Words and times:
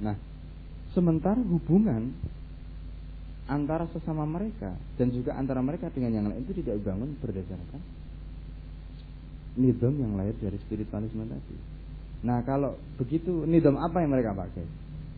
Nah, 0.00 0.16
sementara 0.92 1.40
hubungan 1.40 2.12
antara 3.46 3.86
sesama 3.94 4.26
mereka 4.26 4.74
dan 4.98 5.14
juga 5.14 5.38
antara 5.38 5.62
mereka 5.62 5.86
dengan 5.94 6.10
yang 6.10 6.26
lain 6.26 6.42
itu 6.42 6.52
tidak 6.62 6.82
dibangun 6.82 7.14
berdasarkan 7.22 7.78
nidom 9.56 9.94
yang 9.96 10.12
lahir 10.18 10.36
dari 10.36 10.58
spiritualisme 10.60 11.24
tadi. 11.24 11.56
Nah 12.26 12.42
kalau 12.42 12.76
begitu 12.98 13.46
nidom 13.46 13.78
apa 13.80 14.04
yang 14.04 14.12
mereka 14.12 14.36
pakai? 14.36 14.66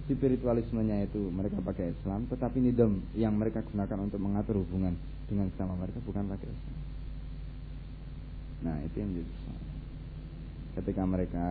Spiritualismenya 0.09 1.04
itu 1.04 1.20
mereka 1.29 1.60
pakai 1.60 1.92
Islam, 1.92 2.24
tetapi 2.32 2.64
nidom 2.64 3.00
yang 3.12 3.36
mereka 3.36 3.60
gunakan 3.60 4.08
untuk 4.08 4.20
mengatur 4.20 4.56
hubungan 4.64 4.96
dengan 5.29 5.52
sesama 5.52 5.76
mereka 5.76 6.00
bukan 6.00 6.24
pakai 6.32 6.48
Islam. 6.48 6.79
Nah 8.64 8.76
itu 8.84 8.96
yang 8.96 9.10
menjadi 9.12 9.32
Ketika 10.79 11.02
mereka 11.02 11.46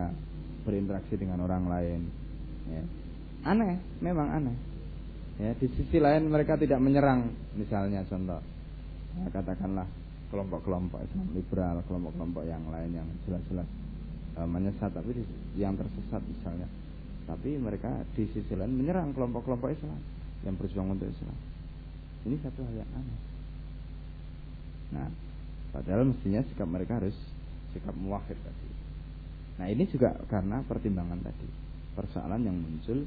berinteraksi 0.64 1.14
dengan 1.20 1.44
orang 1.44 1.68
lain, 1.68 2.00
ya, 2.72 2.80
aneh, 3.48 3.80
memang 4.04 4.28
aneh 4.28 4.56
Ya, 5.38 5.54
di 5.54 5.70
sisi 5.70 6.02
lain 6.02 6.26
mereka 6.26 6.58
tidak 6.58 6.82
menyerang, 6.82 7.30
misalnya 7.54 8.02
contoh, 8.10 8.42
ya, 9.14 9.30
katakanlah 9.30 9.86
kelompok-kelompok 10.34 10.98
Islam 10.98 11.30
liberal, 11.30 11.78
kelompok-kelompok 11.86 12.42
yang 12.42 12.66
lain 12.66 12.98
yang 12.98 13.06
jelas-jelas 13.22 13.68
e, 14.34 14.40
menyesat, 14.42 14.90
tapi 14.90 15.22
yang 15.54 15.78
tersesat 15.78 16.26
misalnya, 16.26 16.66
tapi 17.30 17.54
mereka 17.54 18.02
di 18.18 18.26
sisi 18.34 18.50
lain 18.50 18.82
menyerang 18.82 19.14
kelompok-kelompok 19.14 19.78
Islam 19.78 20.02
yang 20.42 20.58
berjuang 20.58 20.98
untuk 20.98 21.06
Islam. 21.06 21.38
Ini 22.26 22.36
satu 22.42 22.58
hal 22.66 22.74
yang 22.74 22.90
aneh. 22.98 23.20
Nah, 24.90 25.06
padahal 25.70 26.02
mestinya 26.02 26.42
sikap 26.50 26.66
mereka 26.66 26.98
harus 26.98 27.14
sikap 27.70 27.94
muwahhid 27.94 28.42
tadi. 28.42 28.70
Nah, 29.62 29.70
ini 29.70 29.86
juga 29.86 30.18
karena 30.26 30.66
pertimbangan 30.66 31.22
tadi, 31.22 31.46
persoalan 31.94 32.42
yang 32.42 32.58
muncul 32.58 33.06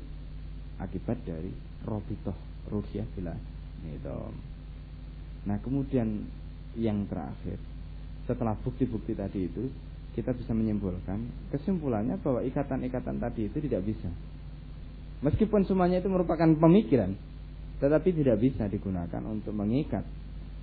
akibat 0.79 1.19
dari 1.25 1.51
robitoh 1.83 2.35
ruhiyah 2.69 3.07
bila 3.17 3.33
nidom. 3.83 4.33
Nah 5.49 5.57
kemudian 5.59 6.29
yang 6.77 7.03
terakhir 7.09 7.57
setelah 8.29 8.55
bukti-bukti 8.61 9.17
tadi 9.17 9.49
itu 9.49 9.67
kita 10.11 10.35
bisa 10.35 10.51
menyimpulkan 10.51 11.51
kesimpulannya 11.55 12.19
bahwa 12.19 12.43
ikatan-ikatan 12.43 13.17
tadi 13.19 13.47
itu 13.47 13.57
tidak 13.63 13.81
bisa. 13.87 14.11
Meskipun 15.21 15.63
semuanya 15.69 16.01
itu 16.01 16.09
merupakan 16.09 16.49
pemikiran, 16.57 17.13
tetapi 17.79 18.09
tidak 18.11 18.41
bisa 18.41 18.65
digunakan 18.67 19.21
untuk 19.29 19.53
mengikat 19.53 20.03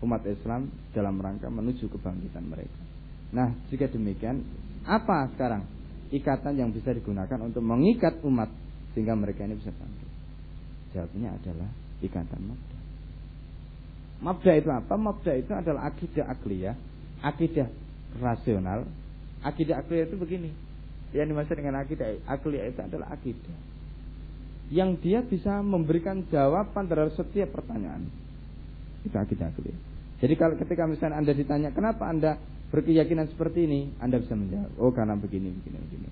umat 0.02 0.22
Islam 0.26 0.70
dalam 0.92 1.18
rangka 1.18 1.48
menuju 1.50 1.90
kebangkitan 1.90 2.44
mereka. 2.46 2.80
Nah, 3.34 3.54
jika 3.70 3.90
demikian, 3.90 4.42
apa 4.84 5.30
sekarang 5.34 5.62
ikatan 6.10 6.54
yang 6.56 6.70
bisa 6.72 6.92
digunakan 6.92 7.38
untuk 7.44 7.60
mengikat 7.60 8.20
umat 8.24 8.48
sehingga 8.92 9.14
mereka 9.18 9.44
ini 9.44 9.58
bisa 9.58 9.72
bangkit? 9.72 10.10
Jawabnya 10.96 11.28
adalah 11.36 11.70
ikatan 12.00 12.40
mabda. 12.42 12.78
Mabda 14.18 14.52
itu 14.58 14.68
apa? 14.72 14.94
Mabda 14.98 15.32
itu 15.38 15.52
adalah 15.54 15.90
akidah 15.90 16.24
akliyah, 16.26 16.76
akidah 17.22 17.68
rasional. 18.18 18.88
Akidah 19.44 19.84
akliyah 19.84 20.10
itu 20.10 20.16
begini. 20.18 20.50
Yang 21.14 21.26
dimaksud 21.32 21.56
dengan 21.56 21.80
akidah 21.80 22.08
akliyah 22.26 22.66
itu 22.72 22.80
adalah 22.82 23.14
akidah 23.14 23.78
yang 24.68 25.00
dia 25.00 25.24
bisa 25.24 25.64
memberikan 25.64 26.28
jawaban 26.28 26.84
terhadap 26.88 27.16
setiap 27.16 27.56
pertanyaan. 27.56 28.08
Itu 29.04 29.16
akidah 29.16 29.48
akliyah. 29.48 29.80
Jadi 30.18 30.34
kalau 30.36 30.54
ketika 30.60 30.84
misalnya 30.84 31.16
Anda 31.16 31.32
ditanya 31.32 31.70
kenapa 31.72 32.04
Anda 32.10 32.36
berkeyakinan 32.68 33.32
seperti 33.32 33.64
ini, 33.64 33.96
Anda 33.96 34.20
bisa 34.20 34.36
menjawab, 34.36 34.76
oh 34.76 34.92
karena 34.92 35.16
begini, 35.16 35.48
begini, 35.56 35.78
begini. 35.88 36.08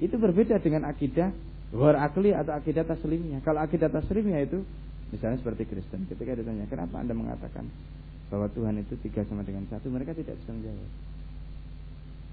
Itu 0.00 0.16
berbeda 0.16 0.56
dengan 0.64 0.88
akidah 0.88 1.28
Luar 1.74 1.98
akli 1.98 2.30
atau 2.30 2.54
akidah 2.54 2.86
taslimnya. 2.86 3.42
Kalau 3.42 3.58
akidah 3.58 3.90
taslimnya 3.90 4.46
itu 4.46 4.62
misalnya 5.10 5.42
seperti 5.42 5.66
Kristen. 5.66 6.06
Ketika 6.06 6.38
ditanya, 6.38 6.70
kenapa 6.70 7.02
anda 7.02 7.18
mengatakan 7.18 7.66
bahwa 8.30 8.46
Tuhan 8.54 8.78
itu 8.78 8.94
tiga 9.02 9.26
sama 9.26 9.42
dengan 9.42 9.66
satu, 9.66 9.90
mereka 9.90 10.14
tidak 10.14 10.38
bisa 10.38 10.54
menjawab. 10.54 10.90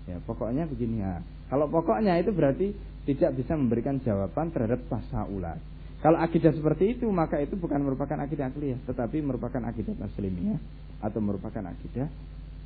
Ya, 0.05 0.17
pokoknya 0.29 0.69
begini 0.69 1.01
ya. 1.01 1.25
Kalau 1.49 1.65
pokoknya 1.73 2.21
itu 2.21 2.29
berarti 2.29 2.73
tidak 3.09 3.33
bisa 3.33 3.57
memberikan 3.57 3.97
jawaban 4.05 4.53
terhadap 4.53 4.85
tasawulat. 4.85 5.57
Kalau 6.05 6.17
akidah 6.21 6.53
seperti 6.53 6.97
itu 6.97 7.05
maka 7.09 7.41
itu 7.41 7.57
bukan 7.57 7.81
merupakan 7.81 8.17
akidah 8.21 8.49
akliyah, 8.53 8.77
tetapi 8.85 9.25
merupakan 9.25 9.61
akidah 9.61 9.93
taslimiyah 9.97 10.57
atau 11.01 11.17
merupakan 11.17 11.65
akidah 11.65 12.09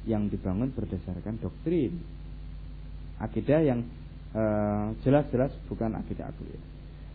yang 0.08 0.28
dibangun 0.28 0.76
berdasarkan 0.76 1.40
doktrin. 1.40 2.00
Akidah 3.20 3.64
yang 3.64 3.80
Eh, 4.36 4.88
jelas-jelas 5.08 5.56
bukan 5.72 5.96
akidah 5.96 6.28
akliyah. 6.28 6.64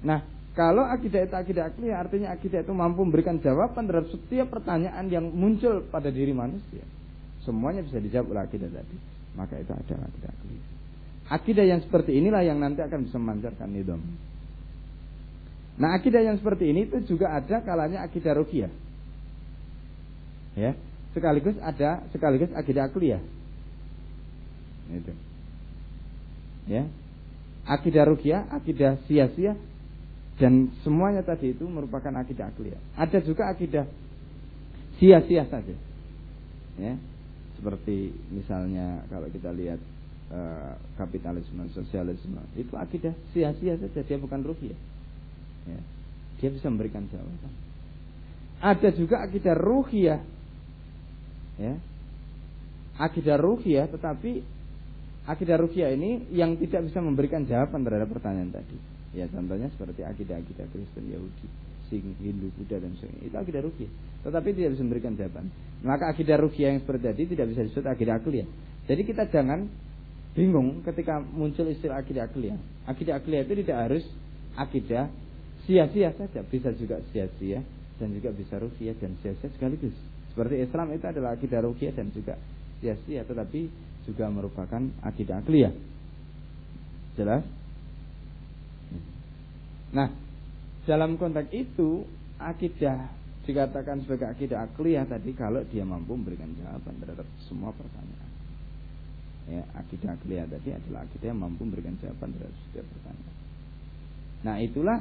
Nah, 0.00 0.24
kalau 0.56 0.82
akidah 0.82 1.24
itu 1.24 1.34
akidah 1.36 1.70
akliyah 1.70 1.98
artinya 2.02 2.28
akidah 2.34 2.66
itu 2.66 2.72
mampu 2.74 3.06
memberikan 3.06 3.38
jawaban 3.38 3.86
terhadap 3.86 4.10
setiap 4.10 4.50
pertanyaan 4.50 5.06
yang 5.06 5.30
muncul 5.30 5.86
pada 5.88 6.10
diri 6.10 6.34
manusia. 6.34 6.82
Semuanya 7.46 7.86
bisa 7.86 8.02
dijawab 8.02 8.34
oleh 8.34 8.42
akidah 8.44 8.68
tadi. 8.68 8.96
Maka 9.38 9.56
itu 9.62 9.70
adalah 9.70 10.10
akidah 10.10 10.30
akliyah. 10.34 10.66
Akidah 11.30 11.64
yang 11.64 11.80
seperti 11.86 12.18
inilah 12.18 12.42
yang 12.42 12.58
nanti 12.58 12.82
akan 12.82 13.06
bisa 13.06 13.16
memancarkan 13.16 13.70
nidom. 13.70 14.02
Nah, 15.78 15.96
akidah 15.96 16.20
yang 16.20 16.36
seperti 16.36 16.68
ini 16.68 16.90
itu 16.90 16.98
juga 17.06 17.30
ada 17.32 17.62
kalanya 17.62 18.02
akidah 18.02 18.34
rukiah. 18.36 18.68
Ya, 20.58 20.74
sekaligus 21.14 21.54
ada 21.62 22.04
sekaligus 22.10 22.50
akidah 22.52 22.90
akliyah. 22.90 23.22
Itu. 24.90 25.14
Ya, 26.66 26.90
akidah 27.64 28.04
rukyah, 28.10 28.50
akidah 28.50 28.98
sia-sia 29.06 29.54
dan 30.40 30.72
semuanya 30.80 31.20
tadi 31.20 31.52
itu 31.52 31.68
merupakan 31.68 32.08
akidah 32.16 32.48
akliyah. 32.48 32.80
Ada 32.96 33.20
juga 33.20 33.52
akidah 33.52 33.84
sia-sia 34.96 35.44
saja. 35.52 35.76
Ya. 36.80 36.96
Seperti 37.60 38.16
misalnya 38.32 39.04
kalau 39.12 39.28
kita 39.28 39.52
lihat 39.52 39.76
uh, 40.32 40.80
kapitalisme, 40.96 41.68
sosialisme, 41.76 42.40
itu 42.56 42.72
akidah 42.72 43.12
sia-sia 43.36 43.76
saja, 43.76 44.00
dia 44.00 44.16
bukan 44.16 44.40
rukyah. 44.40 44.80
Ya. 45.68 45.80
Dia 46.40 46.48
bisa 46.56 46.72
memberikan 46.72 47.04
jawaban. 47.12 47.52
Ada 48.64 48.96
juga 48.96 49.20
akidah 49.20 49.52
ruhiyah. 49.52 50.20
Ya. 51.60 51.76
Akidah 52.96 53.36
ruhiyah 53.36 53.92
tetapi 53.92 54.40
akidah 55.28 55.60
rukyah 55.60 55.92
ini 55.92 56.32
yang 56.32 56.56
tidak 56.56 56.88
bisa 56.88 57.04
memberikan 57.04 57.44
jawaban 57.44 57.84
terhadap 57.84 58.08
pertanyaan 58.08 58.56
tadi. 58.56 58.99
Ya 59.10 59.26
contohnya 59.26 59.66
seperti 59.74 60.06
akidah-akidah 60.06 60.66
Kristen, 60.70 61.10
Yahudi, 61.10 61.46
Sing, 61.90 62.14
Hindu, 62.22 62.54
Buddha 62.54 62.78
dan 62.78 62.94
sebagainya. 62.94 63.26
Itu 63.26 63.36
akidah 63.36 63.62
rukyah. 63.66 63.90
Tetapi 64.22 64.48
tidak 64.54 64.70
bisa 64.78 64.82
memberikan 64.86 65.12
jawaban. 65.18 65.50
Maka 65.82 66.14
akidah 66.14 66.38
rukyah 66.38 66.68
yang 66.76 66.80
seperti 66.86 67.02
tadi 67.10 67.22
tidak 67.34 67.46
bisa 67.50 67.60
disebut 67.66 67.86
akidah 67.90 68.14
akliyah. 68.22 68.48
Jadi 68.86 69.02
kita 69.02 69.22
jangan 69.34 69.66
bingung 70.38 70.86
ketika 70.86 71.18
muncul 71.18 71.66
istilah 71.66 72.06
akidah 72.06 72.30
akliyah. 72.30 72.58
Akidah 72.86 73.18
akliyah 73.18 73.42
itu 73.42 73.54
tidak 73.66 73.78
harus 73.90 74.04
akidah 74.54 75.10
sia-sia 75.66 76.14
saja, 76.14 76.40
bisa 76.46 76.70
juga 76.78 77.02
sia-sia 77.10 77.62
dan 77.98 78.08
juga 78.14 78.30
bisa 78.32 78.56
rukyah 78.62 78.94
dan 78.98 79.18
sia-sia 79.20 79.50
sekaligus. 79.52 79.94
Seperti 80.30 80.62
Islam 80.62 80.94
itu 80.94 81.04
adalah 81.10 81.34
akidah 81.34 81.60
rukyah 81.66 81.92
dan 81.92 82.14
juga 82.14 82.38
sia-sia, 82.78 83.26
tetapi 83.26 83.66
juga 84.06 84.30
merupakan 84.30 84.80
akidah 85.02 85.42
akliyah. 85.42 85.74
Jelas? 87.18 87.44
Nah, 89.90 90.08
dalam 90.86 91.18
konteks 91.18 91.50
itu 91.50 92.06
akidah 92.38 93.10
dikatakan 93.44 94.06
sebagai 94.06 94.30
akidah 94.30 94.70
akliyah 94.70 95.04
tadi 95.10 95.34
kalau 95.34 95.66
dia 95.66 95.82
mampu 95.82 96.14
memberikan 96.14 96.50
jawaban 96.54 96.94
terhadap 97.02 97.26
semua 97.50 97.74
pertanyaan. 97.74 98.30
Ya, 99.50 99.62
akidah 99.74 100.14
akliyah 100.14 100.46
tadi 100.46 100.70
adalah 100.70 101.02
akidah 101.08 101.34
yang 101.34 101.40
mampu 101.42 101.66
memberikan 101.66 101.98
jawaban 101.98 102.30
terhadap 102.38 102.56
setiap 102.70 102.86
pertanyaan. 102.86 103.36
Nah, 104.40 104.56
itulah 104.62 104.98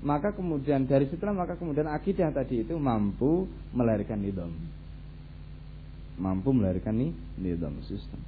maka 0.00 0.32
kemudian 0.32 0.88
dari 0.88 1.10
situlah 1.12 1.36
maka 1.36 1.60
kemudian 1.60 1.84
akidah 1.90 2.32
tadi 2.32 2.64
itu 2.64 2.72
mampu 2.80 3.44
melahirkan 3.76 4.16
nidom 4.16 4.48
mampu 6.20 6.52
melahirkan 6.52 6.96
nih 7.00 7.12
nidom 7.40 7.80
sistem. 7.88 8.20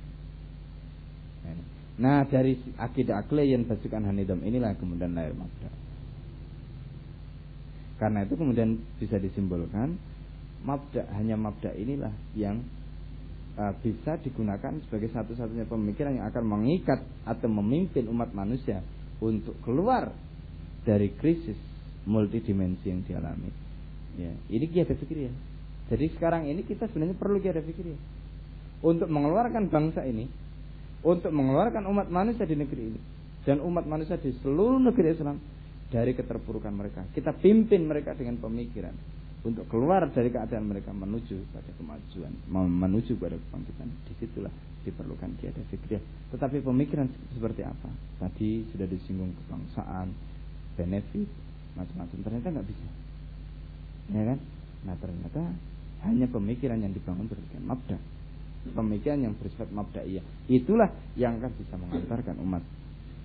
Nah 2.01 2.25
dari 2.25 2.57
akidah 2.81 3.21
akli 3.21 3.53
yang 3.53 3.69
basukan 3.69 4.09
hanidom 4.09 4.41
inilah 4.41 4.73
kemudian 4.81 5.13
lahir 5.13 5.37
mabda. 5.37 5.71
Karena 8.03 8.27
itu 8.27 8.35
kemudian 8.35 8.83
bisa 8.99 9.15
disimpulkan 9.23 9.95
mabda 10.67 11.07
hanya 11.15 11.39
mabda 11.39 11.71
inilah 11.79 12.11
yang 12.35 12.67
uh, 13.55 13.71
bisa 13.79 14.19
digunakan 14.27 14.75
sebagai 14.87 15.15
satu-satunya 15.15 15.71
pemikiran 15.71 16.19
yang 16.19 16.27
akan 16.27 16.43
mengikat 16.43 16.99
atau 17.23 17.47
memimpin 17.47 18.11
umat 18.11 18.35
manusia 18.35 18.83
untuk 19.23 19.55
keluar 19.63 20.11
dari 20.83 21.15
krisis 21.15 21.55
multidimensi 22.03 22.91
yang 22.91 23.07
dialami. 23.07 23.55
Ya, 24.19 24.35
ini 24.51 24.67
kiat 24.67 24.91
fikir 24.99 25.31
ya. 25.31 25.33
Jadi 25.95 26.11
sekarang 26.19 26.51
ini 26.51 26.67
kita 26.67 26.91
sebenarnya 26.91 27.15
perlu 27.15 27.39
kiat 27.39 27.63
fikir 27.63 27.87
ya. 27.87 27.99
Untuk 28.83 29.07
mengeluarkan 29.07 29.71
bangsa 29.71 30.03
ini 30.03 30.27
untuk 31.03 31.31
mengeluarkan 31.35 31.87
umat 31.87 32.11
manusia 32.11 32.47
di 32.47 32.55
negeri 32.55 32.83
ini 32.95 33.01
dan 33.43 33.59
umat 33.63 33.87
manusia 33.87 34.19
di 34.19 34.31
seluruh 34.43 34.79
negeri 34.79 35.19
Islam 35.19 35.39
dari 35.93 36.17
keterpurukan 36.17 36.73
mereka. 36.73 37.05
Kita 37.13 37.37
pimpin 37.37 37.85
mereka 37.85 38.17
dengan 38.17 38.41
pemikiran 38.41 38.97
untuk 39.45 39.69
keluar 39.69 40.09
dari 40.09 40.33
keadaan 40.33 40.73
mereka 40.73 40.97
menuju 40.97 41.53
pada 41.53 41.69
kemajuan, 41.77 42.33
menuju 42.49 43.21
pada 43.21 43.37
kebangkitan. 43.37 43.89
Di 44.09 44.13
situlah 44.17 44.55
diperlukan 44.89 45.37
kiada 45.37 45.61
fikriah. 45.69 46.01
Tetapi 46.33 46.65
pemikiran 46.65 47.07
seperti 47.37 47.63
apa? 47.63 47.93
Tadi 48.17 48.65
sudah 48.73 48.89
disinggung 48.89 49.37
kebangsaan, 49.45 50.09
benefit, 50.81 51.29
macam-macam. 51.77 52.19
Ternyata 52.25 52.47
nggak 52.57 52.69
bisa, 52.73 52.89
ya 54.17 54.23
kan? 54.33 54.39
Nah 54.89 54.97
ternyata 54.97 55.43
hanya 56.09 56.27
pemikiran 56.27 56.81
yang 56.81 56.91
dibangun 56.97 57.29
berdasarkan 57.29 57.63
mabda. 57.69 57.99
Pemikiran 58.63 59.19
yang 59.27 59.35
bersifat 59.35 59.75
mabda'iyah. 59.75 60.23
Itulah 60.47 60.91
yang 61.19 61.43
akan 61.43 61.53
bisa 61.59 61.75
mengantarkan 61.79 62.39
umat. 62.47 62.63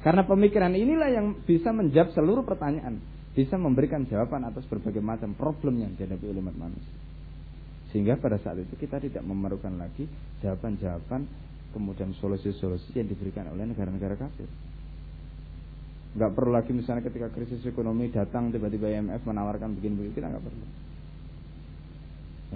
Karena 0.05 0.23
pemikiran 0.23 0.73
inilah 0.77 1.09
yang 1.09 1.27
bisa 1.44 1.73
menjawab 1.73 2.13
seluruh 2.13 2.45
pertanyaan 2.45 3.01
bisa 3.38 3.53
memberikan 3.53 4.01
jawaban 4.09 4.49
atas 4.49 4.65
berbagai 4.65 4.97
macam 4.97 5.38
problem 5.38 5.77
yang 5.77 5.94
dihadapi 5.94 6.25
oleh 6.25 6.41
umat 6.41 6.57
manusia. 6.57 6.97
Sehingga 7.94 8.17
pada 8.17 8.41
saat 8.41 8.57
itu 8.57 8.73
kita 8.73 8.97
tidak 8.97 9.21
memerlukan 9.21 9.77
lagi 9.77 10.09
jawaban-jawaban 10.41 11.29
kemudian 11.69 12.17
solusi-solusi 12.17 12.97
yang 12.97 13.05
diberikan 13.05 13.45
oleh 13.53 13.69
negara-negara 13.69 14.17
kafir. 14.17 14.49
Gak 16.17 16.33
perlu 16.33 16.50
lagi 16.50 16.73
misalnya 16.73 17.05
ketika 17.05 17.29
krisis 17.29 17.61
ekonomi 17.69 18.09
datang 18.09 18.50
tiba-tiba 18.50 18.89
IMF 18.89 19.21
menawarkan 19.21 19.77
begini-begini 19.77 20.17
kita 20.17 20.33
nggak 20.33 20.41
perlu. 20.41 20.65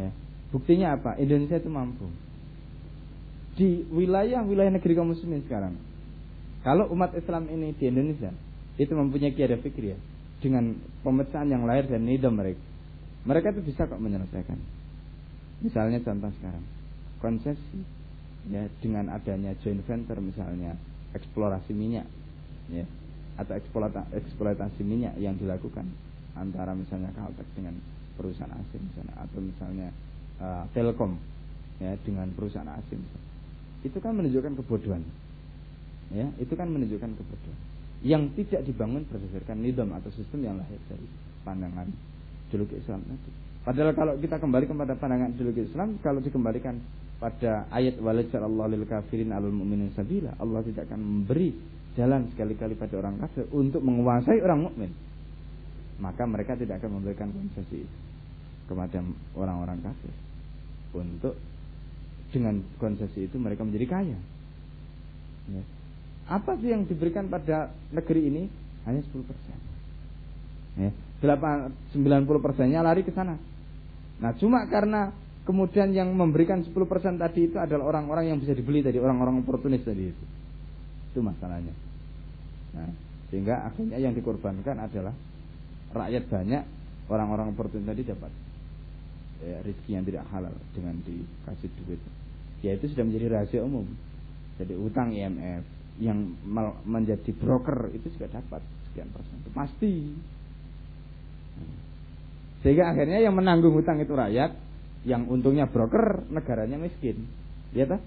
Ya. 0.02 0.10
Buktinya 0.50 0.98
apa? 0.98 1.22
Indonesia 1.22 1.62
itu 1.62 1.70
mampu. 1.70 2.10
Di 3.54 3.86
wilayah-wilayah 3.94 4.74
negeri 4.74 4.98
kaum 4.98 5.14
muslimin 5.14 5.46
sekarang, 5.46 5.78
kalau 6.62 6.90
umat 6.94 7.18
Islam 7.18 7.50
ini 7.50 7.74
di 7.74 7.90
Indonesia 7.90 8.30
itu 8.78 8.94
mempunyai 8.94 9.34
kiada 9.34 9.58
fikir 9.58 9.94
ya, 9.94 9.98
dengan 10.42 10.78
pemecahan 11.02 11.50
yang 11.50 11.66
lahir 11.66 11.90
dan 11.90 12.06
nidam 12.06 12.38
mereka. 12.38 12.62
Mereka 13.26 13.54
itu 13.54 13.62
bisa 13.74 13.86
kok 13.86 14.02
menyelesaikan. 14.02 14.58
Misalnya 15.62 16.02
contoh 16.02 16.34
sekarang, 16.42 16.66
konsesi 17.22 17.86
ya 18.50 18.66
dengan 18.82 19.14
adanya 19.14 19.54
joint 19.62 19.86
venture 19.86 20.18
misalnya 20.18 20.74
eksplorasi 21.14 21.78
minyak 21.78 22.10
ya 22.74 22.90
atau 23.38 23.54
eksploitasi, 23.54 24.18
eksploitasi 24.18 24.82
minyak 24.82 25.14
yang 25.22 25.38
dilakukan 25.38 25.86
antara 26.34 26.74
misalnya 26.74 27.14
Caltex 27.14 27.46
dengan 27.54 27.78
perusahaan 28.18 28.50
asing 28.50 28.82
misalnya 28.82 29.16
atau 29.22 29.40
misalnya 29.40 29.88
uh, 30.42 30.66
Telkom 30.74 31.22
ya 31.78 31.94
dengan 32.02 32.34
perusahaan 32.34 32.70
asing 32.82 33.02
itu 33.86 33.98
kan 34.02 34.18
menunjukkan 34.18 34.58
kebodohan 34.62 35.06
ya 36.12 36.28
itu 36.38 36.54
kan 36.54 36.68
menunjukkan 36.68 37.10
kebodohan 37.16 37.60
yang 38.02 38.34
tidak 38.34 38.66
dibangun 38.66 39.06
berdasarkan 39.06 39.62
nidam 39.62 39.94
atau 39.94 40.10
sistem 40.18 40.42
yang 40.42 40.56
lahir 40.58 40.78
dari 40.90 41.06
pandangan 41.46 41.86
ideologi 42.50 42.82
Islam 42.82 43.06
itu. 43.06 43.30
Padahal 43.62 43.94
kalau 43.94 44.14
kita 44.18 44.42
kembali 44.42 44.66
kepada 44.66 44.98
pandangan 44.98 45.38
ideologi 45.38 45.70
Islam, 45.70 46.02
kalau 46.02 46.18
dikembalikan 46.18 46.82
pada 47.22 47.70
ayat 47.70 48.02
Allah 48.02 48.68
lil 48.74 48.90
kafirin 48.90 49.30
alul 49.30 49.54
mu'minin 49.54 49.94
sabila, 49.94 50.34
Allah 50.42 50.66
tidak 50.66 50.90
akan 50.90 50.98
memberi 50.98 51.54
jalan 51.94 52.26
sekali-kali 52.34 52.74
pada 52.74 52.98
orang 52.98 53.22
kafir 53.22 53.46
untuk 53.54 53.86
menguasai 53.86 54.42
orang 54.42 54.66
mukmin. 54.66 54.92
Maka 56.02 56.26
mereka 56.26 56.58
tidak 56.58 56.82
akan 56.82 56.98
memberikan 56.98 57.30
konsesi 57.30 57.86
kepada 58.66 59.06
orang-orang 59.38 59.78
kafir 59.86 60.14
untuk 60.98 61.38
dengan 62.34 62.66
konsesi 62.82 63.30
itu 63.30 63.38
mereka 63.38 63.62
menjadi 63.62 63.86
kaya. 63.86 64.20
Ya. 65.54 65.64
Apa 66.32 66.56
sih 66.64 66.72
yang 66.72 66.88
diberikan 66.88 67.28
pada 67.28 67.76
negeri 67.92 68.32
ini? 68.32 68.44
Hanya 68.88 69.04
10 69.04 69.28
persen. 69.28 69.58
Ya, 70.80 70.96
90 71.20 72.24
persennya 72.40 72.80
lari 72.80 73.04
ke 73.04 73.12
sana. 73.12 73.36
Nah 74.24 74.32
cuma 74.40 74.64
karena 74.72 75.12
kemudian 75.44 75.92
yang 75.92 76.16
memberikan 76.16 76.64
10 76.64 76.72
persen 76.88 77.20
tadi 77.20 77.52
itu 77.52 77.60
adalah 77.60 77.92
orang-orang 77.92 78.32
yang 78.32 78.38
bisa 78.40 78.56
dibeli 78.56 78.80
tadi, 78.80 78.96
orang-orang 78.96 79.44
oportunis 79.44 79.84
tadi 79.84 80.08
itu. 80.08 80.24
Itu 81.12 81.20
masalahnya. 81.20 81.76
Nah, 82.80 82.88
sehingga 83.28 83.68
akhirnya 83.68 84.00
yang 84.00 84.16
dikorbankan 84.16 84.80
adalah 84.80 85.12
rakyat 85.92 86.24
banyak, 86.32 86.64
orang-orang 87.12 87.52
oportunis 87.52 87.84
tadi 87.84 88.08
dapat 88.08 88.32
ya, 89.44 89.60
rezeki 89.68 89.92
yang 89.92 90.06
tidak 90.08 90.24
halal 90.32 90.56
dengan 90.72 90.96
dikasih 91.04 91.70
duit. 91.84 92.00
Ya 92.64 92.78
itu 92.80 92.88
sudah 92.94 93.04
menjadi 93.04 93.28
rahasia 93.36 93.62
umum. 93.66 93.90
Jadi 94.56 94.78
utang 94.78 95.12
IMF, 95.12 95.66
yang 96.02 96.34
menjadi 96.90 97.30
broker 97.38 97.94
itu 97.94 98.10
juga 98.18 98.42
dapat 98.42 98.66
sekian 98.90 99.14
persen. 99.14 99.38
Itu 99.46 99.52
pasti. 99.54 99.94
Sehingga 102.66 102.90
akhirnya 102.90 103.22
yang 103.22 103.38
menanggung 103.38 103.78
hutang 103.78 104.02
itu 104.02 104.18
rakyat 104.18 104.58
yang 105.06 105.30
untungnya 105.30 105.70
broker 105.70 106.26
negaranya 106.34 106.82
miskin. 106.82 107.30
Ya 107.78 107.86
tak 107.86 108.02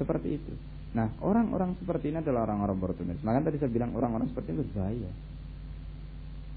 seperti 0.00 0.40
itu. 0.40 0.52
Nah 0.96 1.12
orang-orang 1.20 1.76
seperti 1.76 2.08
ini 2.08 2.24
adalah 2.24 2.48
orang-orang 2.48 2.80
oportunis. 2.80 3.20
Makanya 3.20 3.52
tadi 3.52 3.60
saya 3.60 3.70
bilang 3.76 3.92
orang-orang 3.92 4.32
seperti 4.32 4.56
ini 4.56 4.58
berbahaya. 4.64 5.10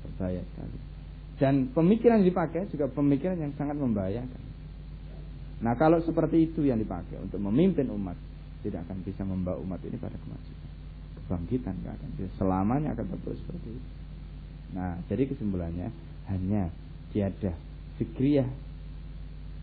Berbahaya 0.08 0.42
sekali. 0.56 0.78
Dan 1.36 1.54
pemikiran 1.76 2.24
yang 2.24 2.28
dipakai 2.32 2.72
juga 2.72 2.88
pemikiran 2.88 3.36
yang 3.36 3.52
sangat 3.60 3.76
membahayakan. 3.76 4.42
Nah 5.62 5.74
kalau 5.76 6.00
seperti 6.00 6.48
itu 6.48 6.64
yang 6.64 6.80
dipakai 6.80 7.20
untuk 7.20 7.44
memimpin 7.44 7.92
umat 7.92 8.16
tidak 8.62 8.86
akan 8.88 8.98
bisa 9.06 9.22
membawa 9.26 9.58
umat 9.62 9.82
ini 9.84 9.98
pada 9.98 10.18
kemajuan. 10.18 10.70
Kebangkitan 11.22 11.74
nggak 11.82 11.94
akan 11.98 12.10
bisa. 12.18 12.30
Selamanya 12.38 12.90
akan 12.96 13.06
terus 13.22 13.40
seperti 13.44 13.70
itu. 13.74 13.90
Nah 14.78 14.98
jadi 15.12 15.24
kesimpulannya 15.28 15.88
hanya 16.32 16.72
tiada 17.12 17.52
fikriyah 18.00 18.48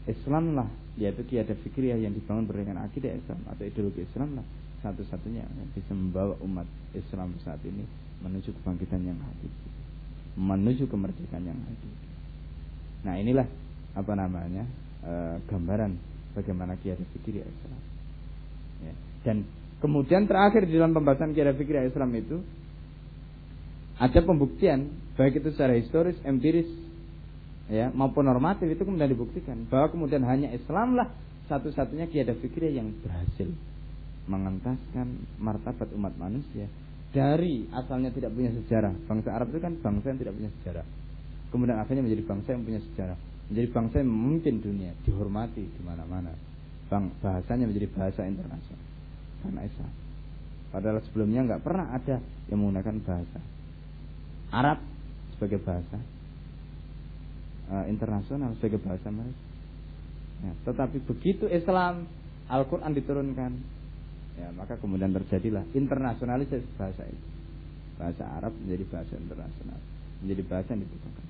Islam 0.08 0.56
lah 0.56 0.68
yaitu 0.98 1.22
tiada 1.30 1.54
fikriyah 1.54 2.00
yang 2.00 2.10
dibangun 2.12 2.50
berdasarkan 2.50 2.80
akidah 2.82 3.12
Islam 3.14 3.38
atau 3.46 3.62
ideologi 3.64 4.02
Islam 4.02 4.40
lah. 4.40 4.46
Satu-satunya 4.78 5.42
yang 5.42 5.70
bisa 5.74 5.90
membawa 5.90 6.38
umat 6.42 6.66
Islam 6.94 7.34
saat 7.42 7.58
ini 7.66 7.82
menuju 8.22 8.50
kebangkitan 8.62 9.02
yang 9.02 9.18
hakiki 9.18 9.68
menuju 10.38 10.86
kemerdekaan 10.86 11.42
yang 11.42 11.58
hakiki 11.58 12.06
nah 13.02 13.14
inilah 13.18 13.46
apa 13.94 14.12
namanya 14.14 14.66
e, 15.02 15.12
gambaran 15.50 15.98
bagaimana 16.34 16.78
kiada 16.78 17.02
fikir 17.14 17.42
Islam 17.42 17.82
Ya. 18.82 18.94
Dan 19.26 19.46
kemudian 19.82 20.26
terakhir 20.26 20.66
di 20.66 20.74
dalam 20.74 20.94
pembahasan 20.94 21.34
kira 21.34 21.54
fikir 21.54 21.82
Islam 21.86 22.10
itu 22.14 22.42
ada 23.98 24.20
pembuktian 24.22 24.94
baik 25.18 25.42
itu 25.42 25.50
secara 25.50 25.74
historis, 25.74 26.14
empiris, 26.22 26.70
ya 27.66 27.90
maupun 27.90 28.30
normatif 28.30 28.70
itu 28.70 28.82
kemudian 28.86 29.10
dibuktikan 29.10 29.66
bahwa 29.66 29.90
kemudian 29.90 30.22
hanya 30.22 30.54
Islam 30.54 30.94
lah 30.94 31.10
satu-satunya 31.50 32.06
kiada 32.06 32.38
fikir 32.38 32.70
yang 32.70 32.94
berhasil 33.02 33.50
mengentaskan 34.28 35.24
martabat 35.40 35.88
umat 35.96 36.14
manusia 36.14 36.68
dari 37.10 37.64
asalnya 37.72 38.12
tidak 38.12 38.36
punya 38.36 38.52
sejarah. 38.52 38.92
Bangsa 39.08 39.32
Arab 39.32 39.48
itu 39.50 39.58
kan 39.64 39.80
bangsa 39.80 40.12
yang 40.12 40.20
tidak 40.20 40.34
punya 40.36 40.50
sejarah. 40.60 40.86
Kemudian 41.48 41.80
akhirnya 41.80 42.04
menjadi 42.04 42.22
bangsa 42.28 42.48
yang 42.52 42.62
punya 42.68 42.80
sejarah, 42.92 43.18
menjadi 43.48 43.68
bangsa 43.72 43.94
yang 44.04 44.10
memimpin 44.12 44.54
dunia, 44.60 44.92
dihormati 45.08 45.64
di 45.64 45.80
mana-mana 45.80 46.36
bang 46.88 47.04
bahasanya 47.20 47.68
menjadi 47.68 47.88
bahasa 47.92 48.24
internasional 48.24 48.84
karena 49.44 49.60
Islam. 49.64 49.92
Padahal 50.68 51.00
sebelumnya 51.08 51.40
nggak 51.48 51.62
pernah 51.64 51.86
ada 51.92 52.20
yang 52.48 52.58
menggunakan 52.60 52.96
bahasa 53.04 53.40
Arab 54.52 54.78
sebagai 55.36 55.60
bahasa 55.60 55.98
uh, 57.72 57.84
internasional 57.88 58.56
sebagai 58.56 58.80
bahasa 58.80 59.08
mereka. 59.12 59.46
Ya, 60.38 60.52
tetapi 60.70 61.02
begitu 61.02 61.50
Islam 61.50 62.06
Al-Quran 62.48 62.94
diturunkan, 62.94 63.52
ya 64.38 64.48
maka 64.54 64.78
kemudian 64.80 65.12
terjadilah 65.12 65.66
internasionalisasi 65.76 66.78
bahasa 66.78 67.04
itu. 67.04 67.26
Bahasa 67.98 68.24
Arab 68.38 68.54
menjadi 68.62 68.84
bahasa 68.88 69.14
internasional, 69.18 69.80
menjadi 70.22 70.42
bahasa 70.46 70.68
yang 70.72 70.82
dibutuhkan. 70.86 71.26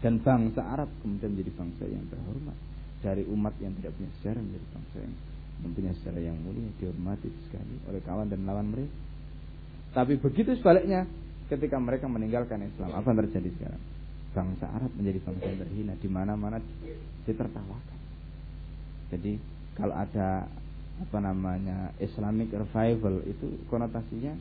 Dan 0.00 0.12
bangsa 0.20 0.62
Arab 0.64 0.88
kemudian 1.00 1.32
menjadi 1.32 1.52
bangsa 1.56 1.84
yang 1.88 2.04
terhormat 2.12 2.69
dari 3.00 3.24
umat 3.28 3.56
yang 3.60 3.72
tidak 3.80 3.96
punya 3.96 4.10
sejarah 4.20 4.42
menjadi 4.44 4.66
bangsa 4.76 4.96
yang 5.00 5.14
mempunyai 5.60 5.94
sejarah 6.00 6.22
yang 6.24 6.36
mulia 6.40 6.70
dihormati 6.80 7.28
sekali 7.48 7.74
oleh 7.88 8.00
kawan 8.04 8.28
dan 8.28 8.40
lawan 8.48 8.66
mereka. 8.72 8.96
Tapi 9.90 10.16
begitu 10.16 10.54
sebaliknya 10.56 11.04
ketika 11.50 11.76
mereka 11.76 12.06
meninggalkan 12.06 12.62
Islam 12.62 12.94
apa 12.94 13.06
yang 13.10 13.18
terjadi 13.26 13.50
sekarang? 13.58 13.82
Bangsa 14.30 14.66
Arab 14.70 14.92
menjadi 14.94 15.18
bangsa 15.26 15.44
yang 15.50 15.58
terhina 15.58 15.94
di 15.98 16.08
mana-mana 16.08 16.58
ditertawakan. 17.26 17.98
Jadi 19.10 19.32
kalau 19.74 19.94
ada 19.98 20.46
apa 21.00 21.18
namanya 21.18 21.96
Islamic 21.96 22.52
revival 22.52 23.24
itu 23.24 23.64
konotasinya 23.72 24.36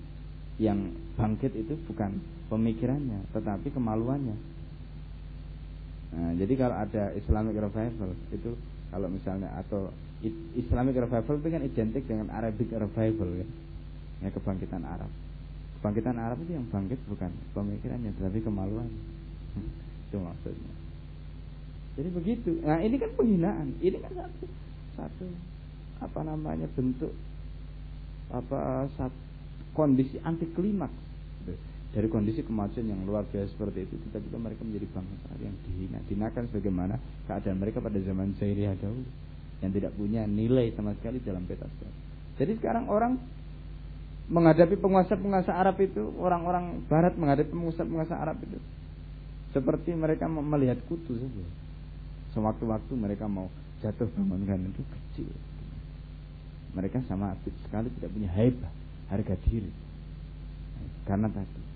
yang 0.59 0.91
bangkit 1.15 1.55
itu 1.55 1.79
bukan 1.87 2.19
pemikirannya 2.51 3.31
tetapi 3.31 3.71
kemaluannya 3.71 4.35
Nah, 6.09 6.33
jadi 6.33 6.53
kalau 6.57 6.75
ada 6.75 7.13
Islamic 7.13 7.55
revival 7.57 8.11
itu 8.33 8.57
kalau 8.89 9.07
misalnya 9.09 9.53
atau 9.61 9.93
Islamic 10.57 10.97
revival 10.97 11.35
itu 11.39 11.47
kan 11.47 11.63
identik 11.63 12.03
dengan 12.09 12.27
Arabic 12.33 12.73
revival 12.73 13.29
ya, 13.39 13.47
ya 14.25 14.29
kebangkitan 14.33 14.83
Arab. 14.83 15.11
Kebangkitan 15.79 16.17
Arab 16.17 16.41
itu 16.43 16.57
yang 16.57 16.67
bangkit 16.67 16.99
bukan 17.07 17.31
pemikirannya, 17.55 18.11
tapi 18.17 18.41
kemaluan. 18.41 18.89
itu 20.09 20.17
maksudnya. 20.17 20.73
Jadi 21.95 22.09
begitu. 22.09 22.51
Nah 22.65 22.81
ini 22.81 22.97
kan 22.97 23.13
penghinaan. 23.13 23.77
Ini 23.77 23.97
kan 24.01 24.11
satu, 24.17 24.45
satu 24.97 25.25
apa 26.01 26.19
namanya 26.25 26.65
bentuk 26.73 27.13
apa 28.33 28.89
saat 28.97 29.13
kondisi 29.77 30.17
anti 30.25 30.47
klimaks 30.51 30.95
dari 31.89 32.05
kondisi 32.05 32.45
kemajuan 32.45 32.85
yang 32.85 33.01
luar 33.01 33.25
biasa 33.25 33.49
seperti 33.49 33.89
itu 33.89 33.97
tiba-tiba 34.05 34.37
mereka 34.37 34.61
menjadi 34.61 34.87
bangsa 34.93 35.33
yang 35.41 35.55
dihina 35.65 35.99
dinakan 36.05 36.45
sebagaimana 36.53 36.95
keadaan 37.25 37.57
mereka 37.57 37.81
pada 37.81 37.97
zaman 37.97 38.37
jahiliyah 38.37 38.77
dahulu 38.77 39.09
yang 39.65 39.71
tidak 39.73 39.91
punya 39.97 40.21
nilai 40.29 40.69
sama 40.77 40.93
sekali 41.01 41.17
dalam 41.25 41.43
peta 41.49 41.65
sejarah. 41.65 41.97
Jadi 42.39 42.51
sekarang 42.61 42.85
orang 42.87 43.17
menghadapi 44.29 44.77
penguasa-penguasa 44.77 45.51
Arab 45.51 45.81
itu 45.81 46.13
orang-orang 46.21 46.85
Barat 46.85 47.17
menghadapi 47.17 47.49
penguasa-penguasa 47.49 48.15
Arab 48.21 48.37
itu 48.45 48.61
seperti 49.49 49.97
mereka 49.97 50.29
melihat 50.29 50.77
kutu 50.85 51.17
saja. 51.17 51.45
Sewaktu-waktu 52.37 52.93
mereka 52.93 53.25
mau 53.25 53.49
jatuh 53.81 54.05
bangunkan 54.13 54.69
itu 54.69 54.85
kecil. 54.85 55.33
Mereka 56.77 57.01
sama 57.09 57.33
aktif 57.33 57.49
sekali 57.65 57.89
tidak 57.97 58.13
punya 58.13 58.29
haibah, 58.37 58.69
harga 59.09 59.33
diri. 59.49 59.73
Karena 61.09 61.25
tadi 61.33 61.68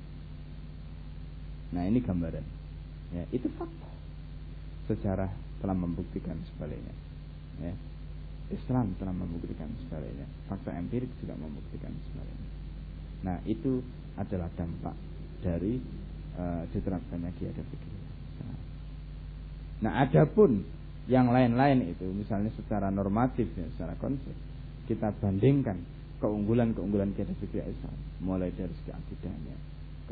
Nah 1.74 1.84
ini 1.90 2.00
gambaran. 2.00 2.46
Ya, 3.14 3.24
itu 3.34 3.50
fakta. 3.58 3.90
Sejarah 4.90 5.32
telah 5.60 5.76
membuktikan 5.76 6.38
sebaliknya. 6.54 6.94
Ya. 7.62 7.74
Islam 8.54 8.94
telah 9.02 9.16
membuktikan 9.16 9.68
sebaliknya. 9.86 10.30
Fakta 10.46 10.78
empirik 10.78 11.10
juga 11.18 11.34
membuktikan 11.34 11.92
sebaliknya. 12.10 12.50
Nah 13.26 13.38
itu 13.50 13.82
adalah 14.14 14.52
dampak 14.54 14.94
dari 15.42 15.82
uh, 16.38 16.64
diterapkannya 16.70 17.32
kiadah 17.42 17.66
fikih. 17.66 17.94
Nah 19.84 20.00
adapun 20.00 20.64
yang 21.12 21.28
lain-lain 21.28 21.92
itu 21.92 22.08
misalnya 22.16 22.48
secara 22.56 22.88
normatif 22.88 23.52
ya, 23.60 23.68
secara 23.76 24.00
konsep 24.00 24.32
kita 24.88 25.12
bandingkan 25.20 25.76
keunggulan-keunggulan 26.24 27.12
kiadah 27.12 27.36
fikih 27.44 27.68
Islam 27.68 27.96
mulai 28.24 28.56
dari 28.56 28.72
segi 28.80 28.96
akidahnya, 28.96 29.56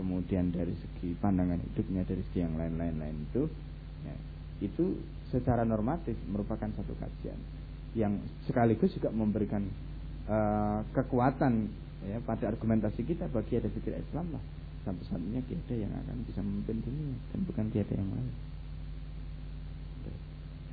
kemudian 0.01 0.50
dari 0.50 0.74
segi 0.74 1.13
pandangan 1.22 1.62
hidupnya 1.62 2.01
dari 2.10 2.25
segi 2.34 2.41
yang 2.41 2.58
lain-lain 2.58 2.98
lain 2.98 3.17
itu 3.29 3.46
ya, 4.01 4.15
itu 4.65 4.98
secara 5.29 5.62
normatif 5.62 6.17
merupakan 6.25 6.65
satu 6.74 6.98
kajian 6.98 7.38
yang 7.93 8.17
sekaligus 8.50 8.89
juga 8.98 9.13
memberikan 9.13 9.62
uh, 10.25 10.81
kekuatan 10.89 11.70
ya 12.01 12.17
pada 12.25 12.50
argumentasi 12.50 13.05
kita 13.05 13.29
bagi 13.29 13.62
ada 13.62 13.70
pikir 13.70 13.93
Islam 13.93 14.34
lah 14.34 14.43
satu-satunya 14.81 15.46
kiai 15.46 15.86
yang 15.86 15.93
akan 15.93 16.25
bisa 16.25 16.41
memimpin 16.41 16.81
dunia 16.81 17.13
dan 17.29 17.39
bukan 17.46 17.65
kiai 17.70 17.93
yang 17.93 18.10
lain. 18.10 18.34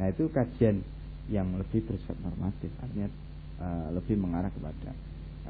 Nah 0.00 0.06
itu 0.08 0.24
kajian 0.32 0.80
yang 1.28 1.52
lebih 1.60 1.84
bersifat 1.84 2.16
normatif 2.24 2.72
artinya 2.80 3.12
uh, 3.60 3.92
lebih 3.92 4.16
mengarah 4.16 4.48
kepada 4.48 4.96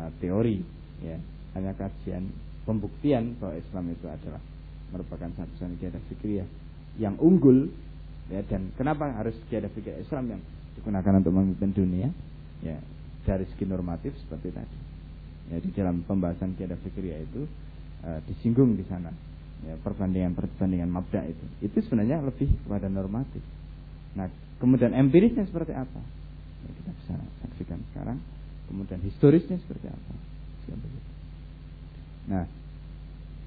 uh, 0.03 0.11
teori 0.19 0.67
ya 0.99 1.15
hanya 1.55 1.71
kajian 1.79 2.35
pembuktian 2.69 3.41
bahwa 3.41 3.57
Islam 3.57 3.85
itu 3.97 4.05
adalah 4.05 4.45
merupakan 4.93 5.33
satu 5.33 5.53
satunya 5.57 5.89
kiadah 5.89 6.03
fikih 6.13 6.45
yang 7.01 7.17
unggul 7.17 7.73
ya 8.29 8.45
dan 8.45 8.69
kenapa 8.77 9.09
harus 9.17 9.33
kiadah 9.49 9.73
fikih 9.73 9.97
Islam 10.05 10.37
yang 10.37 10.41
digunakan 10.77 11.17
untuk 11.25 11.33
memimpin 11.33 11.73
dunia? 11.73 12.13
Ya 12.61 12.77
dari 13.25 13.49
segi 13.49 13.65
normatif 13.65 14.13
seperti 14.21 14.53
tadi. 14.53 14.79
Ya 15.49 15.57
di 15.65 15.73
dalam 15.73 16.05
pembahasan 16.05 16.53
kiadah 16.61 16.77
fikih 16.85 17.25
itu 17.25 17.49
uh, 18.05 18.21
disinggung 18.29 18.77
di 18.77 18.85
sana 18.85 19.09
ya 19.65 19.75
perbandingan 19.81 20.37
perbandingan 20.37 20.93
mabda 20.93 21.25
itu. 21.25 21.45
Itu 21.65 21.81
sebenarnya 21.89 22.21
lebih 22.21 22.53
kepada 22.69 22.93
normatif. 22.93 23.41
Nah 24.13 24.29
kemudian 24.61 24.93
empirisnya 24.93 25.49
seperti 25.49 25.73
apa? 25.73 26.01
Ya, 26.69 26.71
kita 26.77 26.91
bisa 27.01 27.15
saksikan 27.45 27.81
sekarang. 27.93 28.21
Kemudian 28.69 29.01
historisnya 29.01 29.57
seperti 29.65 29.89
apa 29.89 30.13
Nah, 32.29 32.45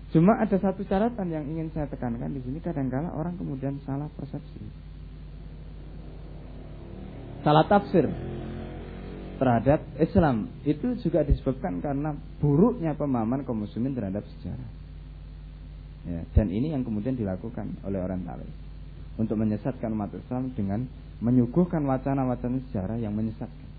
cuma 0.09 0.41
ada 0.41 0.57
satu 0.57 0.81
catatan 0.83 1.29
yang 1.29 1.45
ingin 1.45 1.69
saya 1.71 1.85
tekankan 1.87 2.33
di 2.33 2.41
sini 2.41 2.57
kadangkala 2.59 3.13
orang 3.13 3.37
kemudian 3.37 3.77
salah 3.85 4.09
persepsi. 4.17 4.61
Salah 7.41 7.65
tafsir 7.65 8.05
terhadap 9.41 9.81
Islam 9.97 10.53
itu 10.61 10.93
juga 11.01 11.25
disebabkan 11.25 11.81
karena 11.81 12.13
buruknya 12.37 12.93
pemahaman 12.93 13.41
kaum 13.41 13.65
muslimin 13.65 13.97
terhadap 13.97 14.21
sejarah. 14.37 14.69
Ya, 16.01 16.21
dan 16.33 16.49
ini 16.49 16.73
yang 16.73 16.81
kemudian 16.81 17.13
dilakukan 17.13 17.77
oleh 17.85 18.01
orang 18.01 18.25
Talis 18.25 18.49
untuk 19.17 19.37
menyesatkan 19.37 19.93
umat 19.93 20.13
Islam 20.13 20.53
dengan 20.57 20.85
menyuguhkan 21.21 21.85
wacana-wacana 21.85 22.57
sejarah 22.69 22.97
yang 22.97 23.13
menyesatkan. 23.13 23.69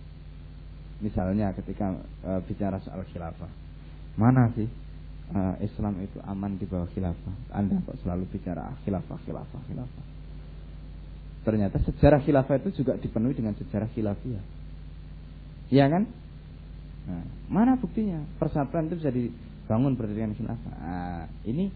Misalnya 1.02 1.50
ketika 1.58 1.98
e, 2.22 2.30
bicara 2.46 2.78
soal 2.86 3.02
khilafah, 3.10 3.50
mana 4.14 4.54
sih 4.54 4.70
uh, 5.32 5.56
Islam 5.64 5.98
itu 6.04 6.20
aman 6.22 6.56
di 6.60 6.68
bawah 6.68 6.88
khilafah. 6.92 7.34
Anda 7.52 7.80
kok 7.82 7.98
selalu 8.04 8.28
bicara 8.30 8.72
khilafah, 8.84 9.18
khilafah, 9.24 9.60
khilafah. 9.68 10.04
Ternyata 11.42 11.76
sejarah 11.82 12.22
khilafah 12.22 12.56
itu 12.62 12.84
juga 12.84 12.94
dipenuhi 12.94 13.34
dengan 13.34 13.56
sejarah 13.58 13.90
khilafiyah. 13.90 14.44
Iya 15.72 15.84
kan? 15.90 16.02
Nah, 17.02 17.24
mana 17.50 17.74
buktinya? 17.74 18.22
Persatuan 18.38 18.86
itu 18.86 19.02
bisa 19.02 19.10
dibangun 19.10 19.98
berdasarkan 19.98 20.38
khilafah. 20.38 20.74
Nah, 20.78 21.26
ini 21.48 21.66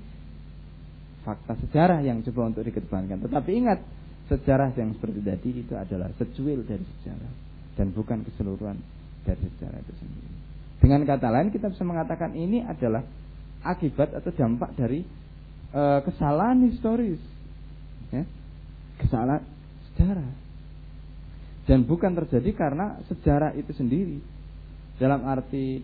fakta 1.26 1.58
sejarah 1.66 1.98
yang 2.06 2.22
coba 2.22 2.54
untuk 2.54 2.62
dikedepankan. 2.62 3.18
Tetapi 3.26 3.50
ingat, 3.50 3.82
sejarah 4.30 4.70
yang 4.78 4.94
seperti 4.94 5.20
tadi 5.22 5.50
itu 5.66 5.74
adalah 5.74 6.14
secuil 6.14 6.62
dari 6.62 6.86
sejarah 6.98 7.32
dan 7.74 7.90
bukan 7.90 8.22
keseluruhan 8.22 8.78
dari 9.26 9.42
sejarah 9.42 9.78
itu 9.82 9.92
sendiri. 9.98 10.30
Dengan 10.78 11.02
kata 11.02 11.28
lain 11.34 11.50
kita 11.50 11.74
bisa 11.74 11.82
mengatakan 11.82 12.38
ini 12.38 12.62
adalah 12.62 13.02
akibat 13.74 14.14
atau 14.14 14.30
dampak 14.30 14.74
dari 14.78 15.02
e, 15.74 15.82
kesalahan 16.06 16.62
historis, 16.70 17.18
ya, 18.14 18.22
kesalahan 19.02 19.42
sejarah, 19.92 20.30
dan 21.66 21.82
bukan 21.82 22.14
terjadi 22.24 22.50
karena 22.54 23.00
sejarah 23.10 23.56
itu 23.58 23.72
sendiri. 23.74 24.18
Dalam 24.96 25.26
arti 25.28 25.82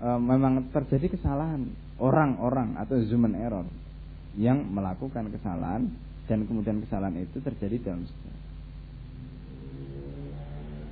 e, 0.00 0.08
memang 0.18 0.72
terjadi 0.72 1.14
kesalahan 1.18 1.68
orang-orang 1.98 2.78
atau 2.78 2.96
human 2.98 3.34
error 3.34 3.66
yang 4.38 4.62
melakukan 4.70 5.34
kesalahan 5.34 5.90
dan 6.30 6.44
kemudian 6.46 6.78
kesalahan 6.84 7.18
itu 7.18 7.42
terjadi 7.42 7.90
dalam 7.90 8.06
sejarah. 8.06 8.44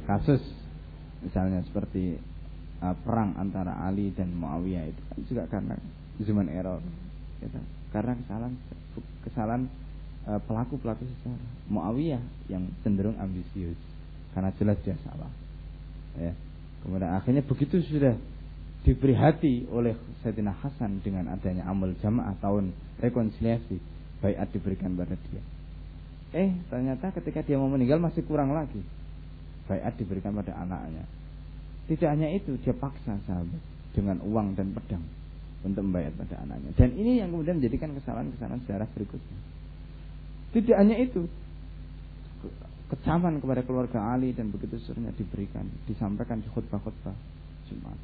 Kasus 0.07 0.43
misalnya 1.23 1.63
seperti 1.67 2.19
uh, 2.83 2.95
perang 3.03 3.35
antara 3.39 3.83
Ali 3.83 4.15
dan 4.15 4.33
Muawiyah 4.35 4.85
itu 4.87 5.03
kan 5.03 5.19
juga 5.27 5.45
karena 5.51 5.75
human 6.25 6.49
error. 6.49 6.81
Gitu. 7.37 7.61
karena 7.93 8.17
kesalahan 8.17 8.53
kesalahan 9.29 9.63
uh, 10.25 10.41
pelaku-pelaku 10.49 11.05
sejarah 11.05 11.53
Muawiyah 11.69 12.23
yang 12.49 12.69
cenderung 12.81 13.17
ambisius. 13.21 13.79
Karena 14.33 14.53
jelas 14.61 14.77
dia 14.85 14.97
salah. 15.01 15.33
Ya. 16.21 16.37
Kemudian 16.85 17.13
akhirnya 17.17 17.41
begitu 17.41 17.81
sudah 17.89 18.15
diberi 18.85 19.17
hati 19.17 19.65
oleh 19.73 19.97
Sayyidina 20.23 20.55
Hasan 20.61 21.01
dengan 21.01 21.27
adanya 21.33 21.67
amal 21.67 21.91
jamaah 21.99 22.37
tahun 22.39 22.71
rekonsiliasi 23.01 23.81
bayat 24.21 24.53
diberikan 24.53 24.95
pada 24.95 25.17
dia. 25.17 25.43
Eh 26.37 26.53
ternyata 26.69 27.11
ketika 27.17 27.41
dia 27.43 27.57
mau 27.57 27.73
meninggal 27.73 27.99
masih 27.99 28.23
kurang 28.29 28.53
lagi. 28.53 28.79
Bayat 29.67 29.99
diberikan 29.99 30.37
pada 30.37 30.55
anaknya. 30.55 31.03
Tidak 31.91 32.07
hanya 32.07 32.31
itu 32.31 32.55
dia 32.63 32.77
paksa 32.77 33.19
sahabat 33.27 33.63
dengan 33.97 34.21
uang 34.23 34.55
dan 34.55 34.71
pedang 34.77 35.03
untuk 35.67 35.83
membayar 35.83 36.15
pada 36.15 36.47
anaknya. 36.47 36.71
Dan 36.79 36.95
ini 36.95 37.19
yang 37.19 37.35
kemudian 37.35 37.59
menjadikan 37.59 37.91
kesalahan-kesalahan 37.99 38.63
sejarah 38.65 38.89
berikutnya. 38.95 39.39
Tidak 40.55 40.77
hanya 40.79 40.97
itu, 41.03 41.27
kecaman 42.87 43.43
kepada 43.43 43.67
keluarga 43.67 44.15
Ali 44.15 44.31
dan 44.31 44.55
begitu 44.55 44.79
seterusnya 44.79 45.11
diberikan, 45.19 45.67
disampaikan 45.91 46.39
di 46.39 46.49
khutbah-khutbah 46.55 47.17
Jumat. 47.67 47.99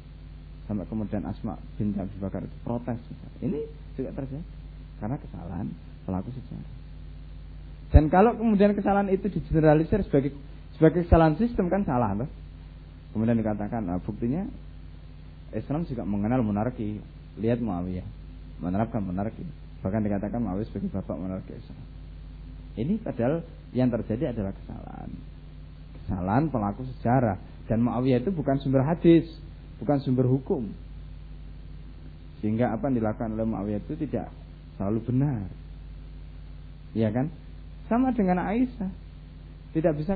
Sampai 0.67 0.87
kemudian 0.87 1.23
Asma 1.23 1.55
bin 1.79 1.95
Abi 1.95 2.15
Bakar 2.19 2.43
itu 2.43 2.57
protes. 2.67 2.99
Ini 3.39 3.59
juga 3.95 4.11
terjadi 4.15 4.43
karena 4.99 5.15
kesalahan 5.19 5.67
pelaku 6.03 6.29
sejarah. 6.35 6.71
Dan 7.91 8.03
kalau 8.09 8.35
kemudian 8.35 8.71
kesalahan 8.75 9.11
itu 9.11 9.27
digeneralisir 9.27 10.03
sebagai 10.07 10.35
sebagai 10.75 11.05
kesalahan 11.07 11.35
sistem 11.39 11.67
kan 11.71 11.83
salah 11.87 12.15
loh. 12.15 12.29
Kemudian 13.11 13.37
dikatakan 13.37 13.85
nah, 13.85 14.01
buktinya 14.01 14.47
Islam 15.53 15.85
juga 15.85 16.01
mengenal 16.03 16.41
monarki 16.41 16.97
Lihat 17.39 17.59
Muawiyah 17.61 18.05
menerapkan 18.61 19.01
monarki. 19.01 19.43
Bahkan 19.81 20.01
dikatakan 20.05 20.39
Muawiyah 20.41 20.67
sebagai 20.69 20.93
bapak 20.93 21.15
monarki 21.17 21.53
Islam. 21.57 21.85
Ini 22.73 22.93
padahal 23.01 23.45
yang 23.73 23.89
terjadi 23.89 24.33
adalah 24.33 24.53
kesalahan. 24.53 25.09
Kesalahan 26.03 26.45
pelaku 26.49 26.81
sejarah. 26.97 27.37
Dan 27.65 27.85
Muawiyah 27.85 28.21
itu 28.21 28.29
bukan 28.29 28.59
sumber 28.59 28.83
hadis, 28.85 29.25
bukan 29.81 29.97
sumber 30.03 30.27
hukum. 30.29 30.69
Sehingga 32.43 32.75
apa 32.75 32.91
yang 32.91 32.99
dilakukan 32.99 33.33
oleh 33.33 33.45
Muawiyah 33.47 33.81
itu 33.81 33.93
tidak 34.03 34.29
selalu 34.75 34.99
benar. 35.09 35.47
Iya 36.93 37.09
kan? 37.09 37.31
Sama 37.89 38.13
dengan 38.13 38.41
Aisyah. 38.45 38.91
Tidak 39.73 39.93
bisa 39.97 40.13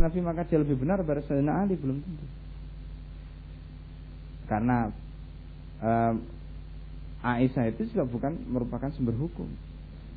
Nabi 0.00 0.20
maka 0.20 0.44
dia 0.44 0.60
lebih 0.60 0.76
benar 0.76 1.00
daripada 1.00 1.24
Sayyidina 1.24 1.64
Ali 1.64 1.80
belum 1.80 1.96
tentu. 2.02 2.26
Karena 4.44 4.92
um, 5.84 6.14
Aisyah 7.24 7.72
itu 7.72 7.92
juga 7.92 8.08
bukan 8.08 8.32
merupakan 8.48 8.88
sumber 8.96 9.16
hukum. 9.16 9.48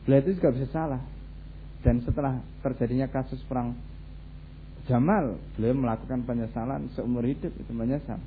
Beliau 0.07 0.23
itu 0.23 0.39
juga 0.39 0.55
bisa 0.55 0.67
salah. 0.71 1.03
Dan 1.83 2.03
setelah 2.03 2.39
terjadinya 2.63 3.07
kasus 3.07 3.39
perang 3.47 3.75
Jamal, 4.87 5.35
beliau 5.59 5.75
melakukan 5.75 6.23
penyesalan 6.23 6.87
seumur 6.95 7.27
hidup 7.27 7.51
itu 7.51 7.71
menyesal. 7.75 8.23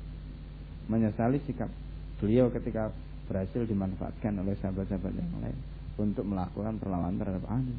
Menyesali 0.85 1.41
sikap 1.49 1.73
beliau 2.21 2.53
ketika 2.53 2.93
berhasil 3.25 3.65
dimanfaatkan 3.65 4.37
oleh 4.37 4.53
sahabat-sahabat 4.61 5.09
yang 5.09 5.41
lain 5.41 5.57
untuk 5.97 6.21
melakukan 6.21 6.77
perlawanan 6.77 7.17
terhadap 7.17 7.41
Ali. 7.49 7.73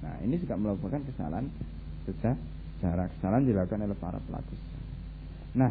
Nah, 0.00 0.16
ini 0.24 0.40
juga 0.40 0.56
merupakan 0.56 0.96
kesalahan 1.04 1.44
sejarah 2.08 3.06
kesalahan 3.18 3.44
dilakukan 3.44 3.84
oleh 3.84 3.98
para 4.00 4.16
pelaku. 4.24 4.56
Nah, 5.52 5.70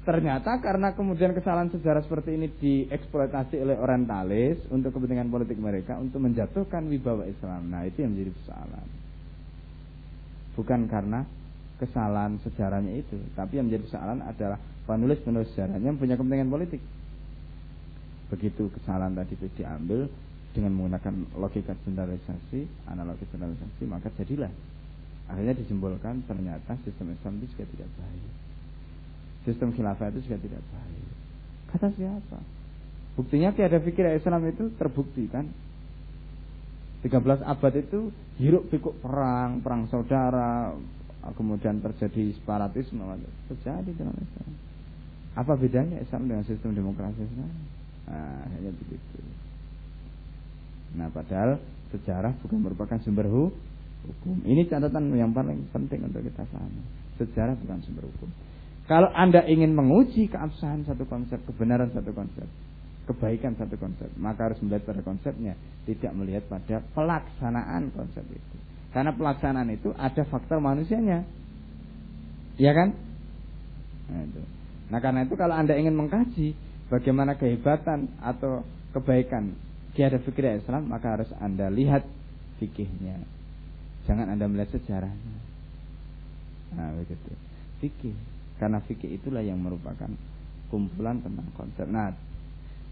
ternyata 0.00 0.58
karena 0.64 0.96
kemudian 0.96 1.36
kesalahan 1.36 1.68
sejarah 1.68 2.00
seperti 2.04 2.36
ini 2.36 2.48
dieksploitasi 2.56 3.60
oleh 3.60 3.76
orientalis 3.76 4.60
untuk 4.72 4.96
kepentingan 4.96 5.28
politik 5.28 5.60
mereka 5.60 6.00
untuk 6.00 6.24
menjatuhkan 6.24 6.88
wibawa 6.88 7.28
Islam. 7.28 7.68
Nah, 7.68 7.84
itu 7.84 8.00
yang 8.00 8.16
menjadi 8.16 8.32
persoalan. 8.40 8.86
Bukan 10.56 10.80
karena 10.88 11.20
kesalahan 11.76 12.40
sejarahnya 12.44 12.92
itu, 13.00 13.16
tapi 13.36 13.60
yang 13.60 13.68
menjadi 13.68 13.88
persoalan 13.88 14.20
adalah 14.24 14.58
penulis-penulis 14.88 15.48
sejarahnya 15.52 15.96
punya 15.96 16.16
kepentingan 16.16 16.48
politik. 16.48 16.82
Begitu 18.32 18.72
kesalahan 18.80 19.12
tadi 19.12 19.36
itu 19.36 19.46
diambil 19.60 20.08
dengan 20.50 20.74
menggunakan 20.74 21.14
logika 21.38 21.76
generalisasi, 21.86 22.88
analogi 22.90 23.24
generalisasi, 23.30 23.82
maka 23.86 24.10
jadilah 24.18 24.50
Akhirnya 25.30 25.54
disimpulkan 25.54 26.26
ternyata 26.26 26.74
sistem 26.82 27.14
Islam 27.14 27.38
itu 27.38 27.54
juga 27.54 27.64
tidak 27.70 27.90
baik. 27.94 28.49
Sistem 29.48 29.72
khilafah 29.72 30.12
itu 30.12 30.28
juga 30.28 30.38
tidak 30.40 30.62
baik. 30.68 31.06
Kata 31.72 31.88
siapa? 31.96 32.38
Buktinya 33.16 33.52
tiada 33.52 33.80
pikir 33.80 34.04
Islam 34.16 34.48
itu 34.48 34.72
terbukti 34.76 35.28
kan. 35.28 35.48
13 37.00 37.40
abad 37.40 37.72
itu 37.80 38.12
hiruk 38.36 38.68
pikuk 38.68 39.00
perang, 39.00 39.64
perang 39.64 39.88
saudara, 39.88 40.76
kemudian 41.32 41.80
terjadi 41.80 42.36
separatisme, 42.36 43.00
terjadi 43.48 43.90
dalam 43.96 44.16
Islam. 44.16 44.50
Apa 45.32 45.56
bedanya 45.56 45.96
Islam 46.04 46.28
dengan 46.28 46.44
sistem 46.44 46.76
demokrasi 46.76 47.24
Islam? 47.24 47.52
Nah, 48.10 48.44
hanya 48.52 48.72
begitu. 48.76 49.20
Nah, 50.98 51.08
padahal 51.08 51.62
sejarah 51.94 52.34
bukan 52.42 52.58
merupakan 52.60 52.98
sumber 53.00 53.30
hu, 53.30 53.48
hukum. 54.04 54.36
Ini 54.42 54.66
catatan 54.66 55.12
yang 55.14 55.30
paling 55.30 55.70
penting 55.70 56.04
untuk 56.04 56.20
kita 56.24 56.42
pahami. 56.50 56.82
Sejarah 57.16 57.54
bukan 57.56 57.78
sumber 57.86 58.04
hukum. 58.10 58.28
Kalau 58.90 59.06
Anda 59.14 59.46
ingin 59.46 59.70
menguji 59.70 60.26
keabsahan 60.34 60.82
satu 60.82 61.06
konsep, 61.06 61.38
kebenaran 61.46 61.94
satu 61.94 62.10
konsep, 62.10 62.42
kebaikan 63.06 63.54
satu 63.54 63.78
konsep, 63.78 64.10
maka 64.18 64.50
harus 64.50 64.58
melihat 64.66 64.90
pada 64.90 65.06
konsepnya, 65.06 65.54
tidak 65.86 66.10
melihat 66.18 66.42
pada 66.50 66.82
pelaksanaan 66.90 67.94
konsep 67.94 68.26
itu. 68.26 68.56
Karena 68.90 69.14
pelaksanaan 69.14 69.70
itu 69.70 69.94
ada 69.94 70.26
faktor 70.26 70.58
manusianya. 70.58 71.22
Iya 72.58 72.72
kan? 72.74 72.88
Nah, 74.10 74.26
itu. 74.26 74.42
nah 74.90 74.98
karena 74.98 75.22
itu 75.22 75.38
kalau 75.38 75.54
Anda 75.54 75.78
ingin 75.78 75.94
mengkaji 75.94 76.58
bagaimana 76.90 77.38
kehebatan 77.38 78.18
atau 78.18 78.66
kebaikan 78.90 79.54
kiai 79.94 80.18
fikir 80.18 80.50
Islam, 80.50 80.90
maka 80.90 81.14
harus 81.14 81.30
Anda 81.38 81.70
lihat 81.70 82.02
fikihnya, 82.58 83.22
Jangan 84.10 84.34
Anda 84.34 84.50
melihat 84.50 84.74
sejarahnya. 84.74 85.38
Nah, 86.74 86.90
begitu. 86.98 87.30
Fikih. 87.78 88.39
Karena 88.60 88.84
fikih 88.84 89.16
itulah 89.16 89.40
yang 89.40 89.56
merupakan 89.56 90.12
kumpulan 90.68 91.24
tentang 91.24 91.48
konsep. 91.56 91.88
Nah, 91.88 92.12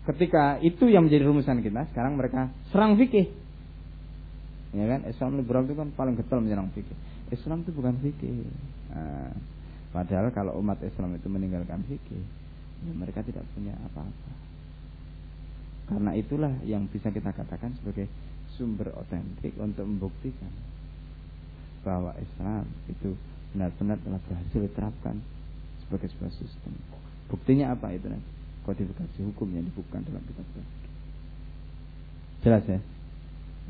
ketika 0.08 0.56
itu 0.64 0.88
yang 0.88 1.04
menjadi 1.04 1.28
rumusan 1.28 1.60
kita, 1.60 1.84
sekarang 1.92 2.16
mereka 2.16 2.48
serang 2.72 2.96
fikih. 2.96 3.28
Ya 4.72 4.84
kan? 4.88 5.04
Islam 5.04 5.36
liberal 5.36 5.68
itu 5.68 5.76
kan 5.76 5.92
paling 5.92 6.16
getol 6.16 6.40
menyerang 6.40 6.72
fikih. 6.72 6.96
Islam 7.28 7.68
itu 7.68 7.76
bukan 7.76 8.00
fikih. 8.00 8.48
Nah, 8.96 9.36
padahal 9.92 10.32
kalau 10.32 10.56
umat 10.64 10.80
Islam 10.80 11.12
itu 11.20 11.28
meninggalkan 11.28 11.84
fikih, 11.84 12.24
ya 12.88 12.92
mereka 12.96 13.20
tidak 13.20 13.44
punya 13.52 13.76
apa-apa. 13.92 14.32
Karena 15.88 16.12
itulah 16.16 16.52
yang 16.64 16.88
bisa 16.88 17.12
kita 17.12 17.32
katakan 17.32 17.76
sebagai 17.80 18.08
sumber 18.56 18.92
otentik 18.96 19.56
untuk 19.56 19.84
membuktikan 19.84 20.52
bahwa 21.80 22.12
Islam 22.20 22.68
itu 22.92 23.16
benar-benar 23.56 23.96
telah 24.04 24.20
berhasil 24.28 24.60
diterapkan 24.60 25.16
sebagai 25.88 26.12
sebuah 26.12 26.32
sistem. 26.36 26.76
Buktinya 27.32 27.72
apa 27.72 27.88
itu 27.96 28.12
nanti? 28.12 28.28
Kodifikasi 28.68 29.18
hukum 29.32 29.48
yang 29.56 29.64
dibukukan 29.64 30.04
dalam 30.04 30.20
kitab 30.28 30.44
Jelas 32.44 32.64
ya? 32.68 32.80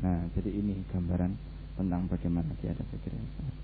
Nah, 0.03 0.27
jadi 0.35 0.51
ini 0.51 0.83
gambaran 0.91 1.31
tentang 1.79 2.11
bagaimana 2.11 2.51
dia 2.59 2.75
ada 2.75 2.83
pikir 2.83 3.15
yang 3.15 3.29
salah. 3.39 3.55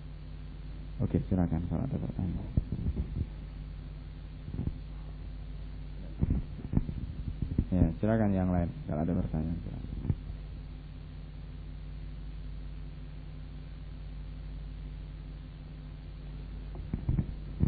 Oke, 1.03 1.19
silakan 1.27 1.67
kalau 1.67 1.83
ada 1.83 1.97
pertanyaan. 1.99 2.51
Ya, 7.75 7.85
silakan 7.99 8.31
yang 8.31 8.49
lain 8.55 8.71
kalau 8.87 9.03
ada 9.03 9.13
pertanyaan. 9.19 9.59
Silakan. 9.59 9.94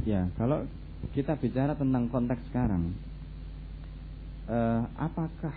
Ya, 0.08 0.32
kalau 0.40 0.64
kita 1.12 1.36
bicara 1.36 1.76
tentang 1.76 2.08
konteks 2.08 2.40
sekarang, 2.48 2.96
eh, 4.48 4.84
apakah 4.96 5.52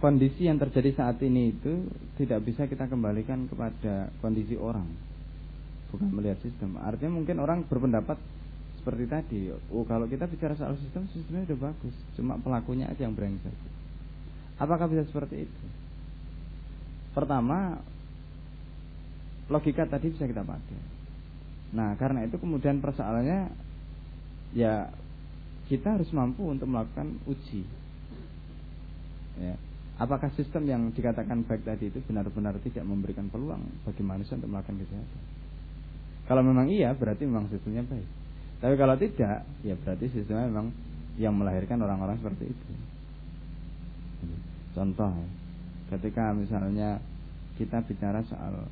kondisi 0.00 0.48
yang 0.48 0.56
terjadi 0.56 0.96
saat 0.96 1.20
ini 1.20 1.52
itu 1.52 1.84
tidak 2.16 2.40
bisa 2.48 2.64
kita 2.64 2.88
kembalikan 2.88 3.44
kepada 3.44 4.08
kondisi 4.24 4.56
orang, 4.56 4.88
bukan 5.92 6.08
melihat 6.16 6.40
sistem. 6.40 6.80
Artinya 6.80 7.20
mungkin 7.20 7.44
orang 7.44 7.68
berpendapat 7.68 8.16
seperti 8.80 9.04
tadi, 9.04 9.40
oh 9.52 9.84
kalau 9.84 10.08
kita 10.08 10.24
bicara 10.24 10.56
soal 10.56 10.80
sistem, 10.80 11.04
sistemnya 11.12 11.44
sudah 11.44 11.68
bagus, 11.68 11.92
cuma 12.16 12.40
pelakunya 12.40 12.88
aja 12.88 13.04
yang 13.04 13.12
brengsek. 13.12 13.52
Apakah 14.56 14.88
bisa 14.88 15.04
seperti 15.04 15.44
itu? 15.44 15.64
Pertama, 17.12 17.84
logika 19.52 19.84
tadi 19.84 20.08
bisa 20.08 20.24
kita 20.24 20.40
pakai 20.40 20.89
Nah, 21.70 21.94
karena 21.94 22.26
itu 22.26 22.36
kemudian 22.38 22.82
persoalannya 22.82 23.50
ya 24.54 24.90
kita 25.70 25.94
harus 25.94 26.10
mampu 26.10 26.50
untuk 26.50 26.66
melakukan 26.66 27.22
uji. 27.30 27.62
Ya. 29.38 29.54
Apakah 30.00 30.32
sistem 30.34 30.64
yang 30.66 30.82
dikatakan 30.90 31.44
baik 31.44 31.62
tadi 31.62 31.92
itu 31.92 32.00
benar-benar 32.08 32.56
tidak 32.64 32.82
memberikan 32.88 33.28
peluang 33.28 33.62
bagi 33.84 34.02
manusia 34.02 34.34
untuk 34.34 34.50
melakukan 34.50 34.80
kejahatan? 34.80 35.22
Kalau 36.24 36.42
memang 36.42 36.66
iya, 36.72 36.96
berarti 36.96 37.28
memang 37.28 37.52
sistemnya 37.52 37.84
baik. 37.84 38.08
Tapi 38.64 38.74
kalau 38.80 38.96
tidak, 38.96 39.44
ya 39.60 39.74
berarti 39.76 40.06
sistemnya 40.10 40.48
memang 40.48 40.72
yang 41.20 41.36
melahirkan 41.36 41.78
orang-orang 41.84 42.16
seperti 42.16 42.48
itu. 42.48 42.66
Contoh, 44.72 45.12
ya, 45.12 45.28
ketika 45.96 46.32
misalnya 46.32 47.02
kita 47.60 47.84
bicara 47.84 48.24
soal 48.24 48.66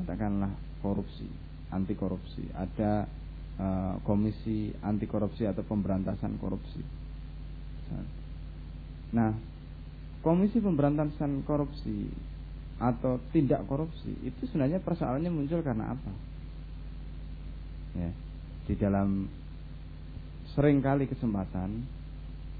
katakanlah 0.00 0.50
korupsi, 0.82 1.28
anti 1.70 1.94
korupsi, 1.94 2.44
ada 2.54 3.06
uh, 3.58 3.94
komisi 4.02 4.74
anti 4.82 5.06
korupsi 5.06 5.46
atau 5.46 5.62
pemberantasan 5.62 6.38
korupsi. 6.38 6.82
Nah, 9.10 9.34
komisi 10.22 10.62
pemberantasan 10.62 11.42
korupsi 11.42 12.06
atau 12.80 13.20
tindak 13.34 13.66
korupsi 13.66 14.14
itu 14.24 14.46
sebenarnya 14.48 14.80
persoalannya 14.80 15.28
muncul 15.28 15.60
karena 15.60 15.92
apa? 15.92 16.12
Ya, 17.98 18.10
di 18.70 18.74
dalam 18.78 19.26
sering 20.54 20.78
kali 20.78 21.10
kesempatan 21.10 21.82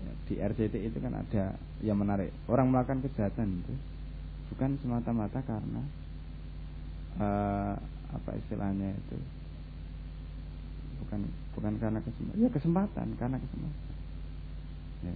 ya, 0.03 0.13
di 0.27 0.35
RCT 0.43 0.75
itu 0.91 0.99
kan 0.99 1.15
ada 1.15 1.55
yang 1.81 1.99
menarik 1.99 2.35
orang 2.51 2.71
melakukan 2.71 3.07
kejahatan 3.07 3.63
itu 3.63 3.75
bukan 4.51 4.75
semata-mata 4.83 5.41
karena 5.47 5.83
uh, 7.23 7.75
apa 8.11 8.31
istilahnya 8.37 8.91
itu 8.95 9.17
bukan 11.05 11.21
bukan 11.57 11.73
karena 11.79 12.01
kesempatan 12.03 12.39
ya 12.39 12.49
kesempatan 12.51 13.07
karena 13.17 13.37
kesempatan 13.39 13.95
ya. 15.07 15.15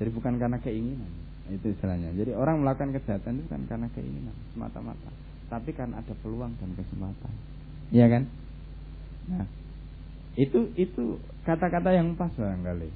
jadi 0.00 0.10
bukan 0.12 0.34
karena 0.36 0.58
keinginan 0.60 1.12
itu 1.50 1.66
istilahnya 1.72 2.14
jadi 2.14 2.36
orang 2.36 2.62
melakukan 2.62 2.94
kejahatan 2.94 3.42
itu 3.42 3.48
kan 3.50 3.62
karena 3.66 3.88
keinginan 3.96 4.36
semata-mata 4.54 5.10
tapi 5.50 5.74
kan 5.74 5.90
ada 5.96 6.14
peluang 6.22 6.54
dan 6.60 6.70
kesempatan 6.78 7.32
iya 7.90 8.06
kan 8.06 8.28
nah 9.28 9.46
Itu 10.38 10.70
itu 10.78 11.18
kata-kata 11.42 11.90
yang 11.90 12.14
pas 12.14 12.30
barangkali. 12.30 12.90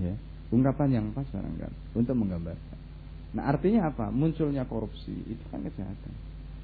Ya, 0.00 0.14
ungkapan 0.50 0.88
yang 0.90 1.06
pas 1.12 1.26
barangkali 1.28 1.76
untuk 1.94 2.16
menggambarkan. 2.16 2.78
Nah, 3.34 3.50
artinya 3.50 3.90
apa? 3.90 4.08
Munculnya 4.14 4.64
korupsi 4.64 5.12
itu 5.28 5.44
kan 5.50 5.60
kejahatan. 5.60 6.14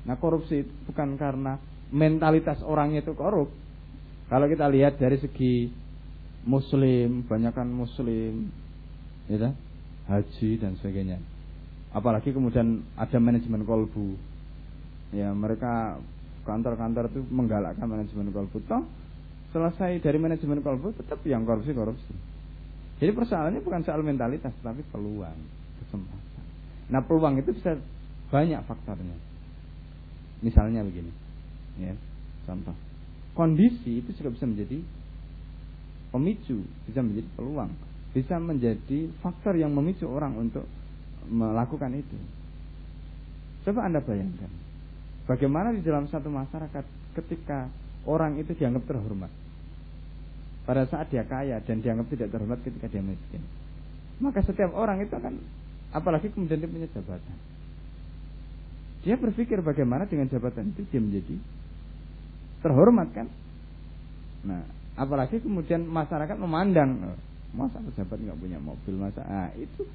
Nah, 0.06 0.16
korupsi 0.16 0.64
itu 0.64 0.72
bukan 0.88 1.16
karena 1.20 1.60
mentalitas 1.90 2.62
orangnya 2.64 3.04
itu 3.04 3.12
korup. 3.12 3.50
Kalau 4.30 4.46
kita 4.46 4.70
lihat 4.70 4.96
dari 4.96 5.18
segi 5.18 5.68
muslim, 6.46 7.26
banyakkan 7.26 7.66
muslim, 7.66 8.48
ya, 9.26 9.50
haji 10.06 10.50
dan 10.56 10.78
sebagainya. 10.78 11.18
Apalagi 11.90 12.30
kemudian 12.30 12.86
ada 12.94 13.18
manajemen 13.18 13.66
kolbu. 13.66 14.14
Ya, 15.10 15.34
mereka 15.34 15.98
kantor-kantor 16.46 17.10
itu 17.10 17.20
menggalakkan 17.28 17.86
manajemen 17.90 18.30
kolbu. 18.30 18.62
Toh 18.64 18.86
selesai 19.50 19.98
dari 19.98 20.18
manajemen 20.18 20.62
kolbu 20.62 20.94
tetap 20.94 21.18
yang 21.26 21.42
korupsi 21.42 21.74
korupsi. 21.74 22.14
Jadi 23.02 23.10
persoalannya 23.16 23.64
bukan 23.64 23.82
soal 23.82 24.04
mentalitas, 24.04 24.52
tapi 24.60 24.84
peluang, 24.92 25.38
kesempatan. 25.82 26.44
Nah 26.92 27.00
peluang 27.02 27.40
itu 27.40 27.50
bisa 27.56 27.74
banyak 28.28 28.60
faktornya. 28.68 29.29
Misalnya 30.40 30.80
begini, 30.80 31.12
ya, 31.80 31.92
contoh. 32.48 32.72
Kondisi 33.36 34.00
itu 34.00 34.10
juga 34.16 34.32
bisa 34.32 34.44
menjadi 34.48 34.80
pemicu, 36.10 36.64
bisa 36.88 37.00
menjadi 37.04 37.28
peluang, 37.36 37.70
bisa 38.10 38.36
menjadi 38.40 39.12
faktor 39.22 39.54
yang 39.54 39.70
memicu 39.70 40.08
orang 40.08 40.34
untuk 40.34 40.66
melakukan 41.30 41.94
itu. 41.94 42.16
Coba 43.68 43.86
Anda 43.86 44.00
bayangkan, 44.00 44.50
bagaimana 45.28 45.76
di 45.76 45.84
dalam 45.84 46.08
satu 46.08 46.32
masyarakat 46.32 46.84
ketika 47.20 47.68
orang 48.08 48.40
itu 48.40 48.56
dianggap 48.56 48.88
terhormat. 48.88 49.30
Pada 50.64 50.86
saat 50.86 51.10
dia 51.10 51.26
kaya 51.26 51.60
dan 51.64 51.82
dianggap 51.82 52.08
tidak 52.12 52.28
terhormat 52.32 52.60
ketika 52.64 52.86
dia 52.88 53.02
miskin. 53.02 53.42
Maka 54.20 54.44
setiap 54.44 54.72
orang 54.76 55.02
itu 55.04 55.12
akan 55.12 55.40
apalagi 55.90 56.30
kemudian 56.30 56.60
dia 56.60 56.70
punya 56.70 56.88
jabatan. 56.92 57.36
Dia 59.00 59.16
berpikir 59.16 59.64
bagaimana 59.64 60.04
dengan 60.04 60.28
jabatan 60.28 60.76
itu 60.76 60.84
dia 60.92 61.00
menjadi 61.00 61.36
terhormat 62.60 63.08
kan? 63.16 63.26
Nah, 64.44 64.64
apalagi 64.96 65.40
kemudian 65.40 65.88
masyarakat 65.88 66.36
memandang 66.36 67.16
masa 67.56 67.80
pejabat 67.82 68.20
nggak 68.20 68.38
punya 68.38 68.58
mobil 68.60 68.94
masa 69.00 69.24
ah, 69.26 69.50
itu 69.56 69.88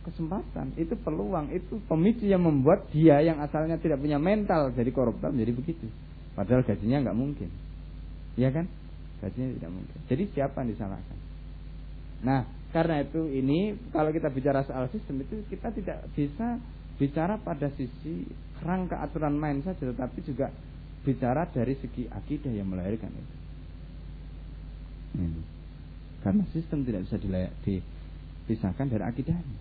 kesempatan, 0.00 0.74
itu 0.80 0.96
peluang, 0.96 1.52
itu 1.52 1.76
pemicu 1.84 2.24
yang 2.24 2.40
membuat 2.40 2.88
dia 2.90 3.20
yang 3.20 3.38
asalnya 3.44 3.76
tidak 3.76 4.00
punya 4.00 4.16
mental 4.16 4.72
jadi 4.72 4.90
koruptor 4.90 5.30
menjadi 5.30 5.52
begitu. 5.54 5.86
Padahal 6.32 6.64
gajinya 6.64 7.04
nggak 7.04 7.18
mungkin, 7.18 7.48
ya 8.34 8.48
kan? 8.48 8.64
Gajinya 9.20 9.60
tidak 9.60 9.70
mungkin. 9.76 9.98
Jadi 10.08 10.22
siapa 10.32 10.64
yang 10.64 10.72
disalahkan? 10.72 11.18
Nah, 12.24 12.48
karena 12.72 13.04
itu 13.04 13.28
ini 13.28 13.76
kalau 13.92 14.08
kita 14.14 14.32
bicara 14.32 14.64
soal 14.64 14.88
sistem 14.88 15.20
itu 15.20 15.44
kita 15.52 15.68
tidak 15.74 16.08
bisa 16.16 16.56
bicara 17.00 17.40
pada 17.40 17.72
sisi 17.80 18.28
kerangka 18.60 19.00
aturan 19.00 19.40
main 19.40 19.64
saja, 19.64 19.80
tetapi 19.80 20.20
juga 20.20 20.52
bicara 21.00 21.48
dari 21.48 21.72
segi 21.80 22.04
akidah 22.12 22.52
yang 22.52 22.68
melahirkan 22.68 23.08
itu. 23.08 23.36
Hmm. 25.16 25.42
Karena 26.20 26.44
sistem 26.52 26.84
tidak 26.84 27.08
bisa 27.08 27.16
dipisahkan 27.16 28.86
dari 28.92 29.00
akidahnya. 29.00 29.58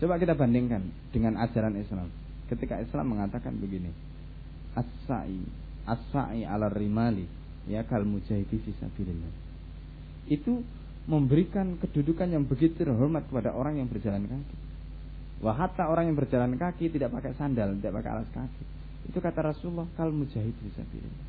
Coba 0.00 0.16
kita 0.16 0.32
bandingkan 0.32 0.88
dengan 1.12 1.36
ajaran 1.44 1.76
Islam. 1.76 2.08
Ketika 2.48 2.80
Islam 2.80 3.12
mengatakan 3.12 3.52
begini, 3.60 3.92
as-sa'i 4.72 5.66
as-sa'i 5.86 6.42
ala 6.42 6.66
rimali 6.68 7.24
ya 7.70 7.86
kal 7.86 8.02
mujahidi 8.02 8.58
fisabilillah. 8.60 9.32
Itu 10.26 10.66
memberikan 11.06 11.78
kedudukan 11.78 12.26
yang 12.34 12.44
begitu 12.44 12.82
terhormat 12.82 13.30
kepada 13.30 13.54
orang 13.54 13.78
yang 13.78 13.86
berjalan 13.86 14.26
kaki. 14.26 14.56
Wah 15.44 15.52
hatta 15.52 15.88
orang 15.92 16.08
yang 16.08 16.16
berjalan 16.16 16.56
kaki 16.56 16.88
tidak 16.88 17.12
pakai 17.12 17.36
sandal, 17.36 17.76
tidak 17.76 18.00
pakai 18.00 18.10
alas 18.10 18.28
kaki. 18.32 18.64
Itu 19.12 19.18
kata 19.20 19.52
Rasulullah 19.52 19.86
kal 19.94 20.10
mujahid 20.10 20.56
fisabilillah. 20.64 21.26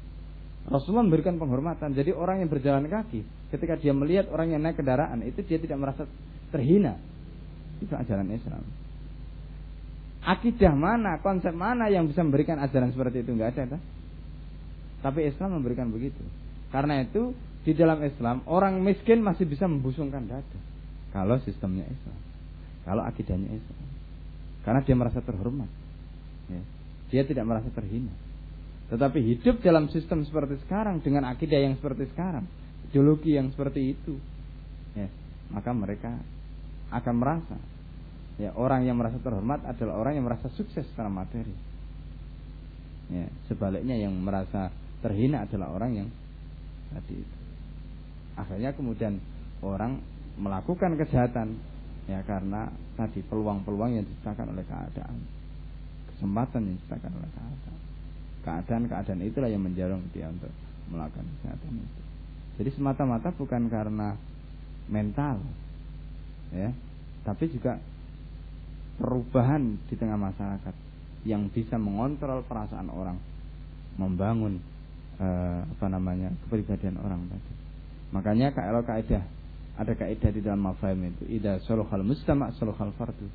Rasulullah 0.68 1.06
memberikan 1.08 1.40
penghormatan. 1.40 1.96
Jadi 1.96 2.12
orang 2.12 2.44
yang 2.44 2.52
berjalan 2.52 2.88
kaki, 2.92 3.24
ketika 3.56 3.80
dia 3.80 3.96
melihat 3.96 4.28
orang 4.32 4.52
yang 4.52 4.60
naik 4.60 4.76
kendaraan, 4.76 5.24
itu 5.24 5.40
dia 5.48 5.60
tidak 5.60 5.80
merasa 5.80 6.04
terhina. 6.52 7.00
Itu 7.80 7.96
ajaran 7.96 8.28
Islam. 8.32 8.64
Akidah 10.28 10.76
mana, 10.76 11.24
konsep 11.24 11.56
mana 11.56 11.88
yang 11.88 12.04
bisa 12.12 12.20
memberikan 12.20 12.60
ajaran 12.60 12.92
seperti 12.92 13.24
itu? 13.24 13.32
Enggak 13.32 13.56
ada. 13.56 13.80
Tak? 13.80 13.82
Tapi 15.08 15.24
Islam 15.24 15.62
memberikan 15.62 15.88
begitu. 15.88 16.20
Karena 16.68 17.00
itu 17.00 17.32
di 17.64 17.72
dalam 17.72 18.04
Islam 18.04 18.44
orang 18.44 18.84
miskin 18.84 19.24
masih 19.24 19.48
bisa 19.48 19.72
membusungkan 19.72 20.28
dada. 20.28 20.60
Kalau 21.16 21.40
sistemnya 21.48 21.88
Islam. 21.88 22.20
Kalau 22.84 23.04
akidahnya 23.08 23.56
Islam. 23.56 23.97
Karena 24.68 24.84
dia 24.84 24.96
merasa 25.00 25.24
terhormat. 25.24 25.72
Ya. 26.52 26.62
Dia 27.08 27.24
tidak 27.24 27.48
merasa 27.48 27.72
terhina. 27.72 28.12
Tetapi 28.92 29.20
hidup 29.24 29.64
dalam 29.64 29.88
sistem 29.88 30.28
seperti 30.28 30.60
sekarang 30.68 31.00
dengan 31.00 31.24
akidah 31.32 31.56
yang 31.56 31.80
seperti 31.80 32.12
sekarang, 32.12 32.44
ideologi 32.92 33.40
yang 33.40 33.48
seperti 33.56 33.96
itu, 33.96 34.20
ya, 34.92 35.08
maka 35.56 35.72
mereka 35.72 36.20
akan 36.92 37.16
merasa 37.16 37.56
ya 38.38 38.54
orang 38.56 38.86
yang 38.88 38.96
merasa 38.96 39.18
terhormat 39.20 39.66
adalah 39.66 39.98
orang 40.00 40.20
yang 40.20 40.26
merasa 40.28 40.48
sukses 40.56 40.84
secara 40.94 41.08
materi. 41.08 41.56
Ya, 43.08 43.32
sebaliknya 43.48 43.96
yang 43.96 44.12
merasa 44.20 44.68
terhina 45.00 45.48
adalah 45.48 45.72
orang 45.72 45.92
yang 45.96 46.08
tadi 46.92 47.24
itu. 47.24 47.38
Akhirnya 48.36 48.76
kemudian 48.76 49.24
orang 49.64 50.04
melakukan 50.38 51.00
kejahatan 51.00 51.58
ya 52.08 52.24
karena 52.24 52.72
tadi 52.96 53.20
peluang-peluang 53.28 54.00
yang 54.00 54.06
diciptakan 54.08 54.56
oleh 54.56 54.64
keadaan, 54.64 55.18
kesempatan 56.16 56.62
yang 56.64 56.76
diciptakan 56.80 57.12
oleh 57.14 57.32
keadaan. 57.36 57.80
Keadaan-keadaan 58.48 59.22
itulah 59.28 59.52
yang 59.52 59.64
mendorong 59.64 60.08
dia 60.16 60.32
untuk 60.32 60.52
melakukan 60.88 61.28
kejahatan 61.28 61.84
itu. 61.84 62.02
Jadi 62.58 62.70
semata-mata 62.80 63.30
bukan 63.36 63.68
karena 63.68 64.16
mental, 64.88 65.44
ya 66.56 66.72
tapi 67.28 67.52
juga 67.52 67.76
perubahan 68.98 69.76
di 69.92 69.96
tengah 70.00 70.16
masyarakat 70.16 70.76
yang 71.28 71.52
bisa 71.52 71.76
mengontrol 71.76 72.40
perasaan 72.48 72.88
orang 72.88 73.20
membangun 74.00 74.64
eh, 75.20 75.62
apa 75.68 75.88
namanya 75.92 76.32
kepribadian 76.46 76.96
orang 77.04 77.28
tadi 77.28 77.54
makanya 78.16 78.56
kalau 78.56 78.82
kaidah 78.88 79.28
ada 79.78 79.94
kaidah 79.94 80.32
di 80.34 80.42
dalam 80.42 80.66
mafahim 80.66 81.14
itu. 81.14 81.24
Ida 81.30 81.62
soluhal 81.64 82.02
mustama 82.02 82.50
soluhal 82.58 82.92
fardu. 82.98 83.28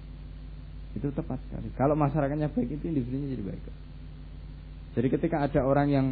Itu 0.98 1.08
tepat 1.14 1.40
sekali. 1.48 1.70
Kalau 1.78 1.96
masyarakatnya 1.96 2.52
baik 2.52 2.76
itu 2.76 2.84
individunya 2.90 3.32
jadi 3.32 3.44
baik 3.46 3.64
jadi 4.92 5.08
ketika 5.08 5.40
ada 5.40 5.60
orang 5.64 5.88
yang 5.88 6.06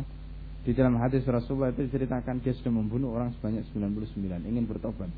di 0.65 0.73
dalam 0.77 0.97
hadis 1.01 1.25
Rasulullah 1.25 1.73
itu 1.73 1.89
diceritakan 1.89 2.41
dia 2.41 2.53
sudah 2.57 2.73
membunuh 2.73 3.13
orang 3.17 3.33
sebanyak 3.37 3.65
99 3.73 4.49
ingin 4.49 4.65
bertobat. 4.65 5.09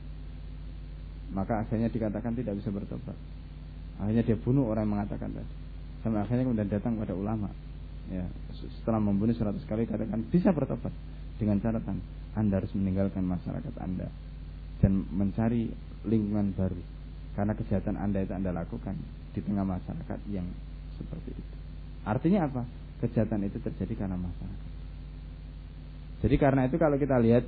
Maka 1.34 1.66
akhirnya 1.66 1.90
dikatakan 1.90 2.34
tidak 2.34 2.58
bisa 2.58 2.70
bertobat. 2.70 3.14
Akhirnya 4.02 4.22
dia 4.26 4.36
bunuh 4.38 4.66
orang 4.70 4.86
yang 4.86 4.94
mengatakan 4.98 5.30
tadi. 5.30 5.52
Sampai 6.02 6.20
akhirnya 6.26 6.44
kemudian 6.46 6.70
datang 6.70 6.98
pada 6.98 7.14
ulama. 7.14 7.50
Ya, 8.10 8.26
setelah 8.82 8.98
membunuh 8.98 9.34
seratus 9.34 9.62
kali 9.70 9.86
katakan 9.86 10.26
bisa 10.26 10.50
bertobat. 10.50 10.90
Dengan 11.38 11.58
catatan 11.58 12.02
Anda 12.34 12.62
harus 12.62 12.70
meninggalkan 12.74 13.22
masyarakat 13.26 13.74
Anda 13.82 14.10
dan 14.82 15.06
mencari 15.14 15.70
lingkungan 16.02 16.50
baru 16.58 16.82
karena 17.38 17.54
kejahatan 17.54 17.96
Anda 17.96 18.26
itu 18.26 18.34
Anda 18.34 18.50
lakukan 18.50 18.98
di 19.32 19.40
tengah 19.40 19.64
masyarakat 19.64 20.18
yang 20.28 20.44
seperti 20.98 21.32
itu. 21.32 21.56
Artinya 22.04 22.50
apa? 22.50 22.62
Kejahatan 23.00 23.46
itu 23.46 23.62
terjadi 23.62 24.04
karena 24.04 24.18
masyarakat. 24.18 24.70
Jadi 26.22 26.34
karena 26.38 26.68
itu 26.68 26.76
kalau 26.76 26.98
kita 27.00 27.16
lihat 27.18 27.46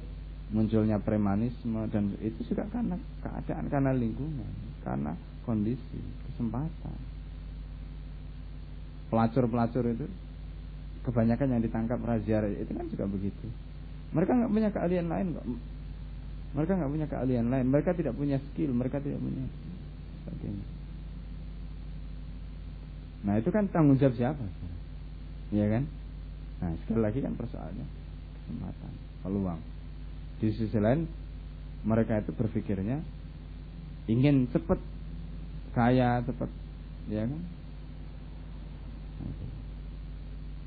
munculnya 0.50 0.98
premanisme 1.02 1.88
dan 1.90 2.14
itu 2.22 2.46
juga 2.46 2.66
karena 2.70 2.94
keadaan 3.22 3.66
karena 3.70 3.92
lingkungan 3.96 4.50
karena 4.86 5.16
kondisi 5.48 6.00
kesempatan 6.30 6.98
pelacur-pelacur 9.08 9.84
itu 9.88 10.06
kebanyakan 11.06 11.48
yang 11.56 11.62
ditangkap 11.64 11.98
razia 12.02 12.44
itu 12.50 12.72
kan 12.74 12.86
juga 12.92 13.04
begitu 13.08 13.46
mereka 14.12 14.36
nggak 14.36 14.52
punya 14.52 14.70
keahlian 14.74 15.08
lain 15.08 15.26
kok 15.32 15.46
mereka 16.54 16.78
nggak 16.78 16.92
punya 16.94 17.06
keahlian 17.10 17.46
lain. 17.50 17.66
Mereka 17.66 17.98
tidak 17.98 18.14
punya 18.14 18.38
skill. 18.50 18.70
Mereka 18.70 19.02
tidak 19.02 19.18
punya 19.18 19.44
nah 23.24 23.40
itu 23.40 23.48
kan 23.48 23.64
tanggung 23.72 23.96
jawab 23.96 24.16
siapa? 24.20 24.44
Ya 25.48 25.64
kan? 25.68 25.88
Nah 26.60 26.76
sekali 26.84 27.00
lagi 27.00 27.18
kan 27.24 27.32
persoalannya 27.36 27.86
kesempatan 28.44 28.92
peluang. 29.24 29.60
Di 30.40 30.52
sisi 30.52 30.76
lain 30.76 31.08
mereka 31.88 32.20
itu 32.20 32.36
berpikirnya 32.36 33.00
ingin 34.08 34.48
cepat 34.52 34.76
kaya 35.72 36.20
cepat 36.24 36.52
ya 37.08 37.24
kan? 37.24 37.42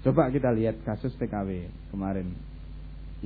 Coba 0.01 0.33
kita 0.33 0.49
lihat 0.53 0.81
kasus 0.81 1.13
TKW 1.19 1.69
kemarin 1.93 2.33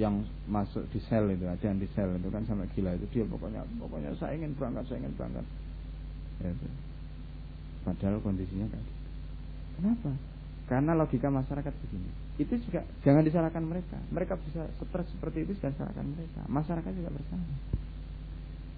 yang 0.02 0.26
masuk 0.50 0.82
di 0.90 0.98
sel 1.06 1.30
itu 1.30 1.46
aja 1.46 1.70
yang 1.70 1.78
di 1.78 1.86
sel 1.94 2.10
itu 2.18 2.34
kan 2.34 2.42
sampai 2.50 2.66
gila 2.74 2.98
itu. 2.98 3.06
Dia 3.14 3.26
pokoknya 3.30 3.62
pokoknya 3.78 4.18
saya 4.18 4.34
ingin 4.34 4.58
berangkat 4.58 4.90
saya 4.90 5.06
ingin 5.06 5.14
berangkat. 5.14 5.46
Ya, 6.42 6.50
itu. 6.50 6.68
padahal 7.86 8.18
kondisinya 8.26 8.66
gitu. 8.66 8.92
kenapa? 9.78 10.10
Karena 10.66 10.98
logika 10.98 11.30
masyarakat 11.30 11.74
begini. 11.86 12.10
Itu 12.42 12.58
juga 12.66 12.82
jangan 13.06 13.22
disalahkan 13.22 13.62
mereka. 13.62 14.02
Mereka 14.10 14.42
bisa 14.50 14.66
stres 14.82 15.06
seperti 15.14 15.46
itu 15.46 15.54
jangan 15.62 15.86
salahkan 15.86 16.06
mereka. 16.10 16.42
Masyarakat 16.50 16.92
juga 16.98 17.10
bersama 17.14 17.46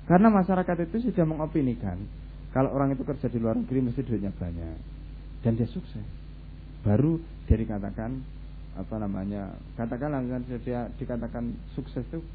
karena 0.03 0.27
masyarakat 0.27 0.91
itu 0.91 1.11
sudah 1.11 1.23
mengopinikan 1.23 1.95
kalau 2.51 2.75
orang 2.75 2.91
itu 2.91 3.07
kerja 3.07 3.31
di 3.31 3.39
luar 3.39 3.55
negeri 3.55 3.79
mesti 3.87 4.03
duitnya 4.03 4.35
banyak. 4.35 4.77
Dan 5.43 5.59
dia 5.59 5.67
sukses. 5.67 6.05
Baru 6.83 7.19
dia 7.47 7.57
dikatakan 7.57 8.19
apa 8.73 8.95
namanya 8.97 9.53
katakanlah 9.77 10.25
dia 10.65 10.89
dikatakan 10.97 11.53
sukses 11.77 12.01
itu 12.09 12.25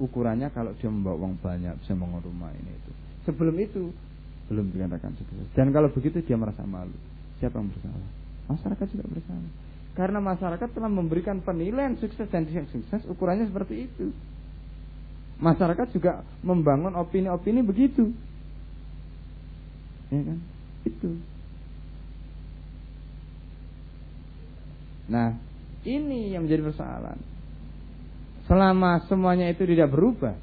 ukurannya 0.00 0.48
kalau 0.52 0.72
dia 0.76 0.88
membawa 0.88 1.24
uang 1.24 1.40
banyak 1.40 1.72
bisa 1.84 1.92
membangun 1.96 2.32
rumah 2.32 2.52
ini 2.52 2.72
itu. 2.72 2.92
Sebelum 3.28 3.56
itu 3.60 3.92
belum 4.48 4.72
dikatakan 4.72 5.12
sukses. 5.16 5.48
Dan 5.56 5.72
kalau 5.72 5.92
begitu 5.92 6.20
dia 6.24 6.36
merasa 6.36 6.64
malu. 6.64 6.94
Siapa 7.40 7.60
yang 7.60 7.68
bersalah? 7.68 8.10
Masyarakat 8.46 8.86
juga 8.92 9.04
bersalah. 9.10 9.52
Karena 9.96 10.18
masyarakat 10.20 10.68
telah 10.76 10.90
memberikan 10.92 11.40
penilaian 11.40 11.96
sukses 11.96 12.28
dan 12.28 12.44
tidak 12.44 12.68
sukses 12.68 13.00
ukurannya 13.08 13.48
seperti 13.48 13.88
itu. 13.88 14.12
Masyarakat 15.40 15.92
juga 15.92 16.24
membangun 16.44 16.96
opini-opini 16.96 17.60
begitu. 17.64 18.12
Ya 20.12 20.20
kan? 20.20 20.38
Itu. 20.84 21.10
Nah 25.08 25.36
ini 25.86 26.34
yang 26.34 26.44
menjadi 26.44 26.66
persoalan. 26.66 27.18
Selama 28.50 29.02
semuanya 29.06 29.50
itu 29.50 29.62
tidak 29.66 29.90
berubah, 29.90 30.34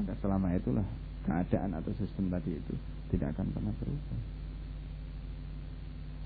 maka 0.00 0.12
selama 0.20 0.52
itulah 0.56 0.84
keadaan 1.24 1.76
atau 1.76 1.92
sistem 1.96 2.28
tadi 2.32 2.52
itu 2.56 2.74
tidak 3.12 3.36
akan 3.36 3.46
pernah 3.52 3.72
berubah. 3.76 4.18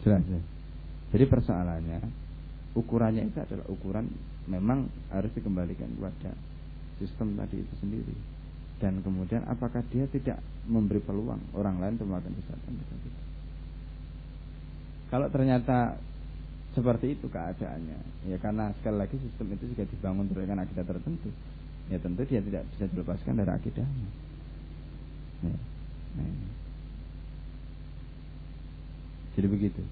Jelas 0.06 0.24
ya? 0.26 0.40
Jadi 1.14 1.24
persoalannya 1.26 1.98
ukurannya 2.78 3.26
itu 3.26 3.38
adalah 3.42 3.66
ukuran 3.66 4.06
memang 4.46 4.86
harus 5.10 5.30
dikembalikan 5.34 5.90
kepada 5.98 6.32
sistem 7.02 7.34
tadi 7.38 7.62
itu 7.62 7.74
sendiri 7.82 8.16
dan 8.78 9.02
kemudian 9.02 9.42
apakah 9.50 9.82
dia 9.90 10.06
tidak 10.10 10.38
memberi 10.70 11.02
peluang 11.02 11.42
orang 11.58 11.82
lain 11.82 11.98
untuk 11.98 12.08
melakukan 12.10 12.34
kesalahan 12.38 12.74
kalau 15.08 15.26
ternyata 15.32 15.96
seperti 16.78 17.18
itu 17.18 17.26
keadaannya. 17.26 18.30
Ya 18.30 18.38
karena 18.38 18.70
sekali 18.78 18.96
lagi 19.02 19.18
sistem 19.18 19.50
itu 19.58 19.74
juga 19.74 19.84
dibangun 19.90 20.30
berdasarkan 20.30 20.62
akidah 20.62 20.86
tertentu. 20.86 21.30
Ya 21.90 21.98
tentu 21.98 22.22
dia 22.22 22.38
tidak 22.38 22.62
bisa 22.72 22.84
dilepaskan 22.94 23.34
dari 23.42 23.50
akidahnya. 23.50 24.08
Ya. 25.38 25.54
nah, 26.18 26.34
jadi 29.34 29.46
begitu. 29.50 29.82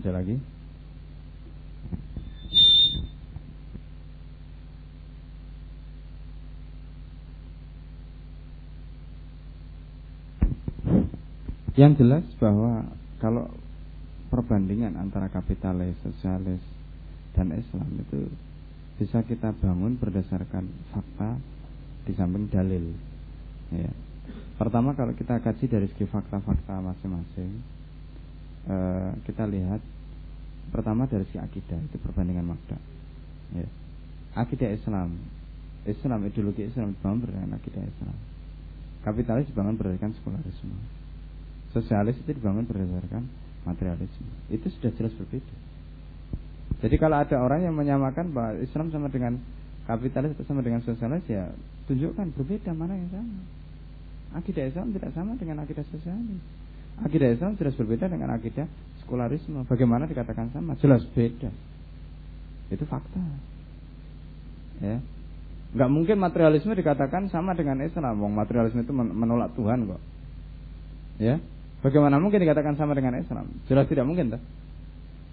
Ada 0.00 0.16
lagi? 0.16 0.36
Yang 11.78 11.92
jelas 12.02 12.26
bahwa 12.42 12.90
kalau 13.22 13.46
perbandingan 14.28 14.96
antara 15.00 15.32
kapitalis, 15.32 15.96
sosialis, 16.04 16.60
dan 17.32 17.52
Islam 17.52 17.88
itu 18.00 18.28
bisa 18.98 19.22
kita 19.22 19.54
bangun 19.62 19.94
berdasarkan 19.94 20.66
fakta 20.90 21.38
di 22.04 22.12
samping 22.18 22.50
dalil. 22.50 22.92
Ya. 23.70 23.92
Pertama 24.58 24.92
kalau 24.98 25.14
kita 25.14 25.38
kaji 25.38 25.64
dari 25.70 25.86
segi 25.86 26.04
fakta-fakta 26.10 26.82
masing-masing, 26.82 27.52
eh, 28.66 29.10
kita 29.22 29.46
lihat 29.46 29.78
pertama 30.74 31.06
dari 31.06 31.24
segi 31.30 31.38
akidah 31.38 31.78
itu 31.78 31.96
perbandingan 32.02 32.52
makna. 32.52 32.78
Ya. 33.54 33.68
Akidah 34.34 34.74
Islam, 34.74 35.14
Islam 35.86 36.26
ideologi 36.26 36.66
Islam 36.66 36.98
dibangun 36.98 37.22
berdasarkan 37.22 37.54
akidah 37.54 37.82
Islam. 37.86 38.16
Kapitalis 39.06 39.46
dibangun 39.46 39.78
berdasarkan 39.78 40.12
sekularisme. 40.18 40.78
Sosialis 41.70 42.18
itu 42.18 42.34
dibangun 42.34 42.66
berdasarkan 42.66 43.30
materialisme. 43.68 44.24
Itu 44.48 44.72
sudah 44.72 44.90
jelas 44.96 45.12
berbeda. 45.12 45.54
Jadi 46.78 46.96
kalau 46.96 47.16
ada 47.20 47.36
orang 47.42 47.68
yang 47.68 47.74
menyamakan 47.76 48.32
bahwa 48.32 48.56
Islam 48.62 48.88
sama 48.94 49.12
dengan 49.12 49.36
kapitalis 49.84 50.32
atau 50.36 50.46
sama 50.46 50.60
dengan 50.64 50.84
sosialis 50.84 51.24
ya 51.26 51.50
tunjukkan 51.88 52.32
berbeda 52.36 52.70
mana 52.72 52.96
yang 52.96 53.10
sama. 53.12 53.40
Akidah 54.36 54.68
Islam 54.68 54.92
tidak 54.92 55.12
sama 55.16 55.36
dengan 55.40 55.64
akidah 55.64 55.84
sosialis. 55.88 56.40
Akidah 57.00 57.28
Islam 57.32 57.56
jelas 57.56 57.74
berbeda 57.74 58.06
dengan 58.12 58.36
akidah 58.36 58.68
sekularisme. 59.02 59.64
Bagaimana 59.64 60.04
dikatakan 60.04 60.52
sama? 60.52 60.76
Jelas 60.78 61.00
beda. 61.16 61.48
Itu 62.68 62.84
fakta. 62.84 63.22
Ya. 64.84 65.00
Nggak 65.72 65.90
mungkin 65.90 66.16
materialisme 66.20 66.76
dikatakan 66.76 67.32
sama 67.32 67.56
dengan 67.56 67.80
Islam. 67.80 68.20
Wong 68.20 68.36
materialisme 68.36 68.84
itu 68.84 68.92
menolak 68.92 69.56
Tuhan 69.56 69.88
kok. 69.88 70.02
Ya. 71.16 71.40
Bagaimana 71.78 72.18
mungkin 72.18 72.42
dikatakan 72.42 72.74
sama 72.74 72.94
dengan 72.98 73.18
Islam? 73.22 73.46
Jelas 73.70 73.86
tidak 73.86 74.02
mungkin, 74.02 74.34
tak? 74.34 74.42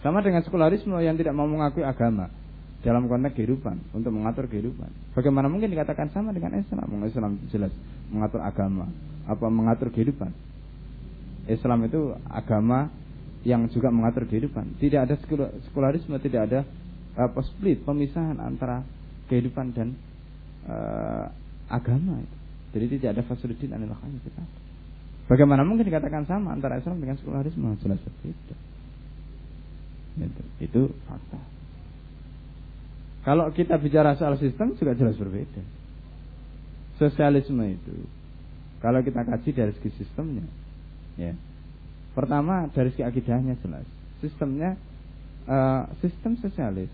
Sama 0.05 0.21
dengan 0.21 0.45
sekularisme 0.45 0.93
yang 1.01 1.17
tidak 1.17 1.33
mau 1.33 1.49
mengakui 1.49 1.81
agama 1.81 2.29
dalam 2.85 3.09
konteks 3.09 3.33
kehidupan 3.33 3.81
untuk 3.97 4.13
mengatur 4.13 4.45
kehidupan. 4.45 4.85
Bagaimana 5.17 5.49
mungkin 5.49 5.73
dikatakan 5.73 6.13
sama 6.13 6.29
dengan 6.29 6.53
Islam? 6.61 6.85
Islam 7.01 7.41
jelas 7.49 7.73
mengatur 8.13 8.45
agama, 8.45 8.85
apa 9.25 9.45
mengatur 9.49 9.89
kehidupan. 9.89 10.29
Islam 11.49 11.89
itu 11.89 12.13
agama 12.29 12.93
yang 13.41 13.65
juga 13.73 13.89
mengatur 13.89 14.29
kehidupan. 14.29 14.77
Tidak 14.77 15.01
ada 15.01 15.17
sekularisme, 15.65 16.13
tidak 16.21 16.53
ada 16.53 16.59
apa 17.17 17.41
split, 17.41 17.81
pemisahan 17.81 18.37
antara 18.37 18.85
kehidupan 19.33 19.73
dan 19.73 19.97
uh, 20.69 21.33
agama. 21.73 22.21
Jadi 22.69 23.01
tidak 23.01 23.17
ada 23.17 23.21
fasulidin 23.25 23.73
anil 23.73 23.93
kita. 24.21 24.64
Bagaimana 25.25 25.65
mungkin 25.65 25.89
dikatakan 25.89 26.29
sama 26.29 26.53
antara 26.53 26.77
Islam 26.77 27.01
dengan 27.01 27.17
sekularisme? 27.17 27.73
Jelas 27.81 27.97
berbeda. 27.97 28.55
Itu, 30.21 30.41
itu 30.61 30.81
fakta. 31.09 31.41
Kalau 33.25 33.49
kita 33.49 33.81
bicara 33.81 34.13
soal 34.21 34.37
sistem 34.37 34.77
juga 34.77 34.93
jelas 34.93 35.17
berbeda. 35.17 35.61
Sosialisme 37.01 37.65
itu, 37.73 38.05
kalau 38.79 39.01
kita 39.01 39.25
kaji 39.25 39.49
dari 39.51 39.73
segi 39.81 39.91
sistemnya, 39.97 40.45
ya. 41.17 41.33
Pertama 42.13 42.69
dari 42.71 42.93
segi 42.93 43.03
akidahnya 43.03 43.57
jelas. 43.65 43.83
Sistemnya, 44.21 44.77
uh, 45.49 45.89
sistem 45.99 46.37
sosialis 46.39 46.87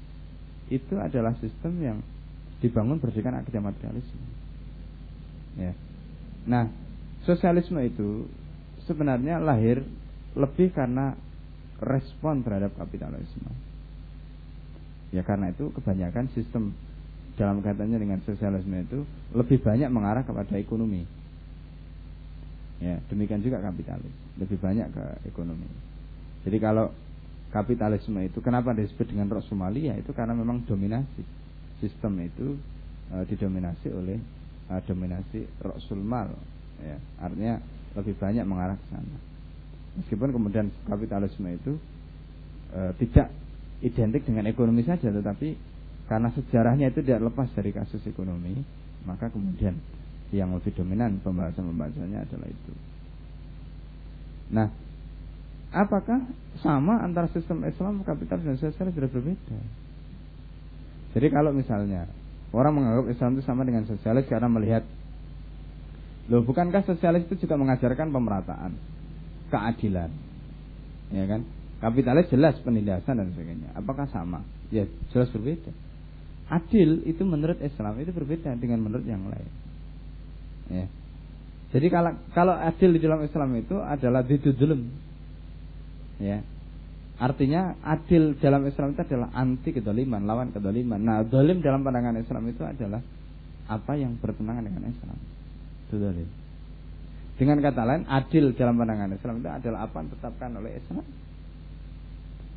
itu 0.72 0.96
adalah 0.98 1.36
sistem 1.44 1.78
yang 1.84 1.98
dibangun 2.64 2.98
berdasarkan 2.98 3.44
akidah 3.44 3.62
materialisme. 3.62 4.24
Ya. 5.60 5.76
Nah, 6.48 6.72
Sosialisme 7.28 7.78
itu 7.86 8.26
sebenarnya 8.90 9.38
lahir 9.38 9.86
lebih 10.34 10.74
karena 10.74 11.14
respon 11.82 12.42
terhadap 12.42 12.74
kapitalisme. 12.78 13.52
Ya 15.12 15.22
karena 15.28 15.52
itu 15.52 15.70
kebanyakan 15.76 16.32
sistem 16.32 16.72
dalam 17.36 17.60
kaitannya 17.60 18.00
dengan 18.00 18.20
sosialisme 18.24 18.76
itu 18.86 19.04
lebih 19.36 19.60
banyak 19.60 19.90
mengarah 19.92 20.24
kepada 20.24 20.56
ekonomi. 20.56 21.04
Ya, 22.82 22.98
demikian 23.14 23.46
juga 23.46 23.62
kapitalis, 23.62 24.10
lebih 24.42 24.58
banyak 24.58 24.90
ke 24.90 25.06
ekonomi. 25.30 25.70
Jadi 26.42 26.58
kalau 26.58 26.90
kapitalisme 27.54 28.18
itu 28.26 28.42
kenapa 28.42 28.74
disebut 28.74 29.12
dengan 29.12 29.30
Somalia 29.46 29.94
itu 30.00 30.10
karena 30.16 30.34
memang 30.34 30.66
dominasi 30.66 31.22
sistem 31.78 32.18
itu 32.26 32.58
e, 33.14 33.16
didominasi 33.30 33.92
oleh 33.92 34.18
e, 34.66 34.74
dominasi 34.88 35.46
Rasul 35.62 36.02
Mal 36.02 36.34
ya 36.82 36.98
artinya 37.22 37.62
lebih 37.96 38.16
banyak 38.18 38.46
mengarah 38.48 38.78
ke 38.80 38.86
sana. 38.90 39.18
Meskipun 40.00 40.30
kemudian 40.32 40.72
kapitalisme 40.88 41.48
itu 41.52 41.76
e, 42.72 42.82
tidak 43.04 43.28
identik 43.84 44.24
dengan 44.24 44.48
ekonomi 44.48 44.88
saja 44.88 45.12
tetapi 45.12 45.58
karena 46.08 46.32
sejarahnya 46.36 46.92
itu 46.92 47.04
tidak 47.04 47.32
lepas 47.32 47.52
dari 47.56 47.72
kasus 47.76 48.00
ekonomi 48.08 48.62
maka 49.04 49.28
kemudian 49.34 49.76
yang 50.32 50.56
lebih 50.56 50.72
dominan 50.72 51.20
pembahasan-pembahasannya 51.20 52.20
adalah 52.24 52.48
itu. 52.48 52.74
Nah 54.56 54.68
apakah 55.76 56.24
sama 56.64 57.04
antara 57.04 57.28
sistem 57.36 57.64
Islam 57.68 58.04
kapitalis 58.08 58.48
dan 58.48 58.58
sosialis 58.60 58.96
sudah 58.96 59.12
berbeda? 59.12 59.60
Jadi 61.12 61.28
kalau 61.28 61.52
misalnya 61.52 62.08
orang 62.56 62.80
menganggap 62.80 63.12
Islam 63.12 63.36
itu 63.36 63.44
sama 63.44 63.68
dengan 63.68 63.84
sosialis 63.84 64.28
karena 64.32 64.48
melihat 64.48 64.84
Loh, 66.30 66.46
bukankah 66.46 66.86
sosialis 66.86 67.26
itu 67.26 67.48
juga 67.48 67.58
mengajarkan 67.58 68.14
pemerataan, 68.14 68.78
keadilan? 69.50 70.12
Ya 71.12 71.26
kan? 71.26 71.42
Kapitalis 71.82 72.30
jelas 72.30 72.54
penindasan 72.62 73.18
dan 73.18 73.34
sebagainya. 73.34 73.74
Apakah 73.74 74.06
sama? 74.14 74.46
Ya, 74.70 74.86
jelas 75.10 75.34
berbeda. 75.34 75.74
adil 76.52 77.08
itu 77.08 77.24
menurut 77.24 77.58
Islam 77.64 77.96
itu 78.04 78.12
berbeda 78.12 78.60
dengan 78.60 78.84
menurut 78.84 79.08
yang 79.08 79.24
lain. 79.24 79.52
Ya. 80.68 80.86
Jadi 81.72 81.88
kalau 81.88 82.12
kalau 82.36 82.52
adil 82.52 82.92
di 82.92 83.00
dalam 83.00 83.24
Islam 83.24 83.56
itu 83.56 83.80
adalah 83.80 84.22
didudulum. 84.28 84.82
Ya. 86.20 86.44
Artinya 87.22 87.80
adil 87.86 88.36
dalam 88.38 88.68
Islam 88.68 88.92
itu 88.92 89.02
adalah 89.08 89.32
anti 89.32 89.72
kedoliman, 89.72 90.28
lawan 90.28 90.52
kedoliman. 90.52 91.00
Nah, 91.00 91.24
dolim 91.24 91.64
dalam 91.64 91.86
pandangan 91.86 92.20
Islam 92.20 92.44
itu 92.50 92.66
adalah 92.66 93.00
apa 93.72 93.94
yang 93.96 94.20
bertentangan 94.20 94.68
dengan 94.68 94.90
Islam. 94.92 95.18
Dolim. 95.98 96.30
Dengan 97.42 97.58
kata 97.58 97.82
lain, 97.90 98.06
adil 98.06 98.54
dalam 98.54 98.78
pandangan 98.78 99.18
Islam 99.18 99.42
itu 99.42 99.50
adalah 99.50 99.90
apa 99.90 99.98
yang 99.98 100.08
ditetapkan 100.14 100.50
oleh 100.62 100.72
Islam. 100.78 101.06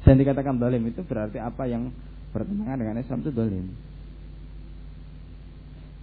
Dan 0.05 0.20
dikatakan 0.20 0.61
dolim 0.61 0.85
itu 0.85 1.01
berarti 1.01 1.40
apa 1.40 1.64
yang 1.64 1.88
bertentangan 2.37 2.77
dengan 2.77 3.01
Islam 3.01 3.25
itu 3.25 3.33
dolim. 3.33 3.73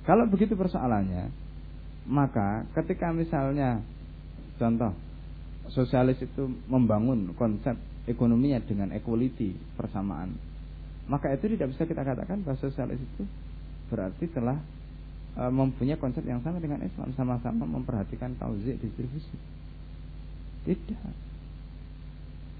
Kalau 0.02 0.26
begitu 0.26 0.58
persoalannya, 0.58 1.30
maka 2.10 2.66
ketika 2.74 3.14
misalnya 3.14 3.86
contoh 4.58 4.98
sosialis 5.70 6.18
itu 6.18 6.50
membangun 6.66 7.38
konsep 7.38 7.78
ekonominya 8.10 8.58
dengan 8.66 8.90
equality 8.98 9.54
persamaan, 9.78 10.34
maka 11.06 11.30
itu 11.38 11.54
tidak 11.54 11.78
bisa 11.78 11.86
kita 11.86 12.02
katakan 12.02 12.42
bahwa 12.42 12.58
sosialis 12.58 12.98
itu 12.98 13.30
berarti 13.94 14.26
telah 14.34 14.58
e, 15.36 15.44
mempunyai 15.48 16.00
konsep 16.00 16.24
yang 16.24 16.40
sama 16.42 16.58
dengan 16.60 16.82
Islam, 16.84 17.14
sama-sama 17.16 17.64
memperhatikan 17.68 18.36
tauzik 18.40 18.80
distribusi. 18.80 19.36
Tidak. 20.68 21.32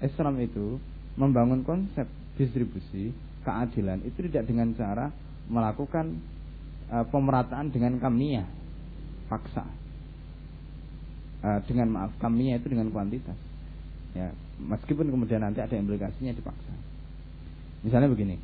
Islam 0.02 0.34
itu 0.42 0.82
membangun 1.14 1.62
konsep 1.62 2.08
distribusi 2.34 3.12
keadilan 3.42 4.02
itu 4.02 4.24
tidak 4.30 4.48
dengan 4.48 4.74
cara 4.74 5.10
melakukan 5.46 6.18
e, 6.88 6.96
pemerataan 7.08 7.70
dengan 7.70 7.98
kamnia 7.98 8.44
paksa. 9.28 9.64
E, 11.42 11.48
dengan 11.70 11.88
maaf 11.94 12.12
kamnia 12.18 12.58
itu 12.58 12.70
dengan 12.70 12.90
kuantitas. 12.90 13.38
Ya 14.12 14.32
meskipun 14.62 15.10
kemudian 15.10 15.42
nanti 15.42 15.58
ada 15.58 15.74
implikasinya 15.74 16.30
dipaksa. 16.34 16.72
Misalnya 17.82 18.06
begini. 18.12 18.38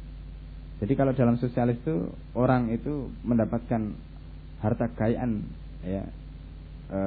Jadi 0.79 0.93
kalau 0.95 1.11
dalam 1.15 1.39
sosialis 1.39 1.79
itu 1.83 2.11
orang 2.39 2.71
itu 2.71 3.11
mendapatkan 3.27 3.95
harta 4.59 4.91
kekayaan 4.91 5.45
ya 5.87 6.05
e, 6.91 6.99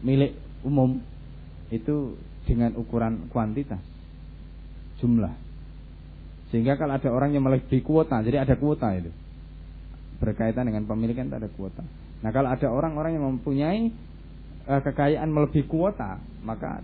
milik 0.00 0.32
umum 0.64 1.00
itu 1.68 2.16
dengan 2.48 2.76
ukuran 2.76 3.28
kuantitas 3.32 3.80
jumlah 5.00 5.32
sehingga 6.52 6.76
kalau 6.80 6.96
ada 6.96 7.08
orang 7.12 7.36
yang 7.36 7.44
melebihi 7.44 7.84
kuota 7.84 8.20
jadi 8.24 8.44
ada 8.44 8.56
kuota 8.56 8.92
itu 8.96 9.12
berkaitan 10.24 10.64
dengan 10.70 10.88
pemilikan 10.88 11.28
ada 11.28 11.50
kuota. 11.52 11.82
Nah 12.24 12.30
kalau 12.32 12.48
ada 12.48 12.66
orang-orang 12.70 13.20
yang 13.20 13.24
mempunyai 13.36 13.92
uh, 14.64 14.80
kekayaan 14.80 15.28
melebihi 15.28 15.68
kuota, 15.68 16.16
maka 16.40 16.80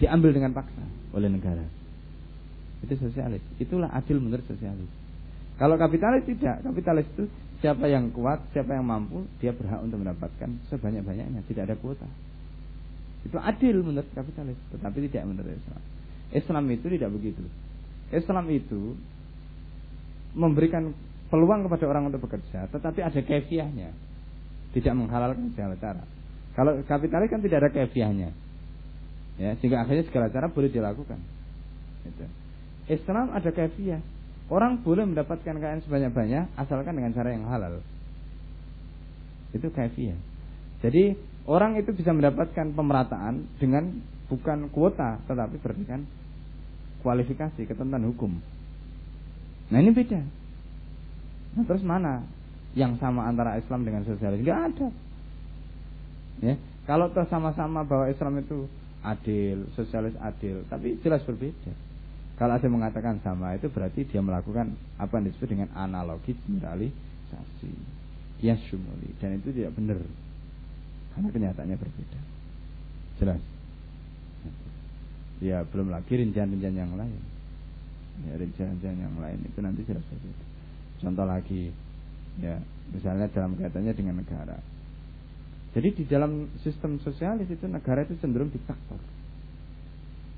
diambil 0.00 0.32
dengan 0.32 0.54
paksa 0.54 0.84
oleh 1.12 1.28
negara. 1.28 1.66
Itu 2.80 2.94
sosialis. 2.96 3.42
Itulah 3.58 3.90
adil 3.90 4.22
menurut 4.22 4.46
sosialis. 4.46 4.88
Kalau 5.58 5.74
kapitalis 5.74 6.22
tidak, 6.24 6.62
kapitalis 6.62 7.04
itu 7.18 7.26
siapa 7.58 7.90
yang 7.90 8.14
kuat, 8.14 8.42
siapa 8.54 8.74
yang 8.74 8.86
mampu, 8.86 9.26
dia 9.42 9.50
berhak 9.50 9.82
untuk 9.82 9.98
mendapatkan 10.02 10.50
sebanyak-banyaknya, 10.70 11.42
tidak 11.50 11.70
ada 11.70 11.76
kuota. 11.78 12.06
Itu 13.26 13.36
adil 13.38 13.82
menurut 13.82 14.06
kapitalis, 14.14 14.58
tetapi 14.70 15.10
tidak 15.10 15.26
menurut 15.26 15.52
Islam. 15.52 15.82
Islam 16.30 16.64
itu 16.70 16.86
tidak 16.86 17.10
begitu. 17.10 17.42
Islam 18.14 18.46
itu 18.48 18.94
memberikan 20.38 20.94
peluang 21.28 21.66
kepada 21.66 21.84
orang 21.90 22.08
untuk 22.08 22.24
bekerja, 22.24 22.70
tetapi 22.70 23.00
ada 23.02 23.20
kefiahnya. 23.20 23.90
Tidak 24.72 24.94
menghalalkan 24.94 25.50
segala 25.56 25.74
cara. 25.80 26.04
Kalau 26.52 26.78
kapitalis 26.84 27.32
kan 27.32 27.40
tidak 27.40 27.58
ada 27.64 27.70
kefiahnya. 27.72 28.30
Ya, 29.38 29.54
sehingga 29.62 29.86
akhirnya 29.86 30.04
segala 30.10 30.28
cara 30.34 30.50
boleh 30.50 30.68
dilakukan. 30.68 31.18
Gitu. 32.04 32.24
Islam 32.90 33.32
ada 33.32 33.50
kefiah. 33.50 34.02
Orang 34.48 34.80
boleh 34.80 35.04
mendapatkan 35.04 35.52
kekayaan 35.60 35.84
sebanyak-banyak 35.84 36.56
asalkan 36.56 36.96
dengan 36.96 37.12
cara 37.12 37.36
yang 37.36 37.44
halal. 37.52 37.84
Itu 39.52 39.68
kefiah. 39.68 40.16
Jadi 40.80 41.12
orang 41.44 41.76
itu 41.76 41.92
bisa 41.92 42.16
mendapatkan 42.16 42.72
pemerataan 42.72 43.44
dengan 43.60 44.00
bukan 44.28 44.72
kuota 44.72 45.20
tetapi 45.28 45.60
berdasarkan 45.60 46.08
kualifikasi 47.04 47.60
ketentuan 47.68 48.04
hukum. 48.08 48.40
Nah 49.68 49.78
ini 49.84 49.92
beda. 49.92 50.20
Nah, 51.56 51.64
terus 51.68 51.84
mana 51.84 52.24
yang 52.72 52.96
sama 53.00 53.28
antara 53.28 53.56
Islam 53.60 53.84
dengan 53.84 54.04
sosialis? 54.04 54.40
Enggak 54.40 54.60
ada. 54.72 54.88
Ya, 56.38 56.54
kalau 56.86 57.10
sama-sama 57.28 57.82
bahwa 57.82 58.06
Islam 58.08 58.40
itu 58.40 58.70
adil, 59.02 59.66
sosialis 59.74 60.14
adil, 60.22 60.62
tapi 60.70 60.96
jelas 61.02 61.20
berbeda. 61.26 61.87
Kalau 62.38 62.54
yang 62.54 62.70
mengatakan 62.70 63.18
sama 63.26 63.58
itu 63.58 63.66
berarti 63.66 64.06
dia 64.06 64.22
melakukan 64.22 64.70
apa 64.94 65.18
yang 65.18 65.26
disebut 65.26 65.48
dengan 65.50 65.68
analogi 65.74 66.38
generalisasi. 66.46 67.74
Ya 68.38 68.54
syumuli 68.70 69.10
dan 69.18 69.42
itu 69.42 69.50
tidak 69.50 69.74
benar. 69.74 69.98
Karena 71.18 71.28
kenyataannya 71.34 71.74
berbeda. 71.74 72.20
Jelas. 73.18 73.42
Ya 75.42 75.66
belum 75.66 75.90
lagi 75.90 76.14
rincian-rincian 76.14 76.78
yang 76.78 76.94
lain. 76.94 77.22
Ya 78.22 78.38
rincian-rincian 78.38 78.96
yang 79.02 79.18
lain 79.18 79.42
itu 79.42 79.58
nanti 79.58 79.82
jelas 79.82 80.06
berbeda. 80.06 80.44
Contoh 81.02 81.26
lagi, 81.26 81.74
ya 82.38 82.62
misalnya 82.94 83.26
dalam 83.34 83.58
kaitannya 83.58 83.94
dengan 83.98 84.22
negara. 84.22 84.58
Jadi 85.74 85.88
di 85.94 86.04
dalam 86.06 86.46
sistem 86.62 87.02
sosialis 87.02 87.50
itu 87.50 87.66
negara 87.66 88.06
itu 88.06 88.14
cenderung 88.22 88.50
diktator. 88.50 88.98